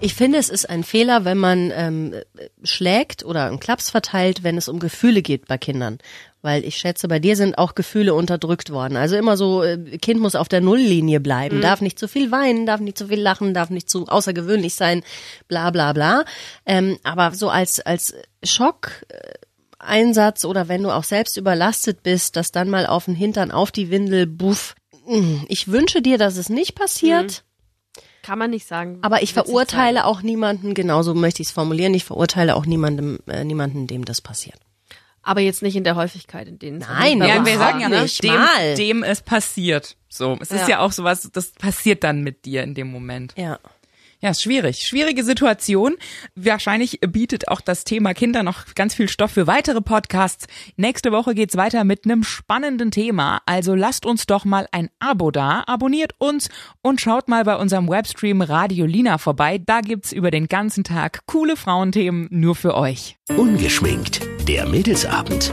Ich 0.00 0.14
finde, 0.14 0.38
es 0.38 0.50
ist 0.50 0.68
ein 0.68 0.84
Fehler, 0.84 1.24
wenn 1.24 1.38
man 1.38 1.72
ähm, 1.74 2.14
schlägt 2.62 3.24
oder 3.24 3.46
einen 3.46 3.60
Klaps 3.60 3.90
verteilt, 3.90 4.42
wenn 4.42 4.58
es 4.58 4.68
um 4.68 4.78
Gefühle 4.78 5.22
geht 5.22 5.48
bei 5.48 5.58
Kindern. 5.58 5.98
Weil 6.46 6.64
ich 6.64 6.76
schätze, 6.76 7.08
bei 7.08 7.18
dir 7.18 7.34
sind 7.34 7.58
auch 7.58 7.74
Gefühle 7.74 8.14
unterdrückt 8.14 8.70
worden. 8.70 8.96
Also 8.96 9.16
immer 9.16 9.36
so, 9.36 9.64
äh, 9.64 9.98
Kind 9.98 10.20
muss 10.20 10.36
auf 10.36 10.46
der 10.48 10.60
Nulllinie 10.60 11.18
bleiben, 11.18 11.60
darf 11.60 11.80
nicht 11.80 11.98
zu 11.98 12.06
viel 12.06 12.30
weinen, 12.30 12.66
darf 12.66 12.80
nicht 12.80 12.96
zu 12.96 13.08
viel 13.08 13.20
lachen, 13.20 13.52
darf 13.52 13.68
nicht 13.70 13.90
zu 13.90 14.06
außergewöhnlich 14.06 14.76
sein, 14.76 15.02
bla 15.48 15.70
bla 15.72 15.92
bla. 15.92 16.24
Ähm, 16.64 16.98
aber 17.02 17.32
so 17.34 17.48
als, 17.50 17.80
als 17.80 18.14
Schock. 18.44 18.90
Äh, 19.08 19.32
Einsatz 19.78 20.44
oder 20.44 20.68
wenn 20.68 20.82
du 20.82 20.90
auch 20.90 21.04
selbst 21.04 21.36
überlastet 21.36 22.02
bist, 22.02 22.36
dass 22.36 22.50
dann 22.50 22.70
mal 22.70 22.86
auf 22.86 23.04
den 23.04 23.14
Hintern, 23.14 23.50
auf 23.50 23.70
die 23.70 23.90
Windel, 23.90 24.26
buff. 24.26 24.74
Mm, 25.06 25.42
Ich 25.48 25.68
wünsche 25.68 26.00
dir, 26.00 26.16
dass 26.18 26.36
es 26.38 26.48
nicht 26.48 26.74
passiert. 26.74 27.44
kann 28.22 28.38
man 28.38 28.50
nicht 28.50 28.66
sagen. 28.66 28.98
Aber 29.02 29.22
ich 29.22 29.32
verurteile 29.34 30.06
auch 30.06 30.22
niemanden, 30.22 30.74
genauso 30.74 31.14
möchte 31.14 31.42
ich 31.42 31.48
es 31.48 31.54
formulieren, 31.54 31.94
ich 31.94 32.04
verurteile 32.04 32.56
auch 32.56 32.66
niemandem, 32.66 33.18
äh, 33.28 33.44
niemanden, 33.44 33.86
dem 33.86 34.04
das 34.04 34.20
passiert. 34.20 34.58
Aber 35.26 35.40
jetzt 35.40 35.60
nicht 35.60 35.74
in 35.74 35.82
der 35.82 35.96
Häufigkeit, 35.96 36.46
in 36.46 36.60
denen 36.60 36.80
es 36.80 36.88
Nein, 36.88 37.18
Ja, 37.20 37.44
wir 37.44 37.58
sagen 37.58 37.80
ja 37.80 37.88
nicht. 37.88 38.22
dem, 38.22 38.34
mal. 38.34 38.74
dem 38.76 39.02
es 39.02 39.22
passiert. 39.22 39.96
So, 40.08 40.38
es 40.40 40.52
ist 40.52 40.62
Ja. 40.62 40.68
ja 40.68 40.78
auch 40.78 40.92
sowas, 40.92 41.28
das 41.32 41.50
passiert 41.50 42.04
dann 42.04 42.22
mit 42.22 42.44
dir 42.44 42.62
in 42.62 42.74
dem 42.74 42.86
Moment. 42.92 43.34
Ja. 43.36 43.58
Ja, 44.20 44.30
ist 44.30 44.42
schwierig. 44.42 44.86
Schwierige 44.86 45.24
Situation. 45.24 45.96
Wahrscheinlich 46.34 47.00
bietet 47.00 47.48
auch 47.48 47.60
das 47.60 47.84
Thema 47.84 48.14
Kinder 48.14 48.42
noch 48.42 48.74
ganz 48.74 48.94
viel 48.94 49.08
Stoff 49.08 49.32
für 49.32 49.46
weitere 49.46 49.80
Podcasts. 49.80 50.46
Nächste 50.76 51.12
Woche 51.12 51.34
geht's 51.34 51.56
weiter 51.56 51.84
mit 51.84 52.04
einem 52.04 52.24
spannenden 52.24 52.90
Thema. 52.90 53.42
Also 53.46 53.74
lasst 53.74 54.06
uns 54.06 54.26
doch 54.26 54.44
mal 54.44 54.66
ein 54.72 54.88
Abo 55.00 55.30
da, 55.30 55.64
abonniert 55.66 56.14
uns 56.18 56.48
und 56.82 57.00
schaut 57.00 57.28
mal 57.28 57.44
bei 57.44 57.56
unserem 57.56 57.88
Webstream 57.88 58.40
Radio 58.40 58.86
Lina 58.86 59.18
vorbei. 59.18 59.58
Da 59.58 59.80
gibt's 59.80 60.12
über 60.12 60.30
den 60.30 60.48
ganzen 60.48 60.84
Tag 60.84 61.20
coole 61.26 61.56
Frauenthemen 61.56 62.28
nur 62.30 62.54
für 62.54 62.74
euch. 62.74 63.16
Ungeschminkt. 63.36 64.20
Der 64.48 64.66
Mädelsabend. 64.66 65.52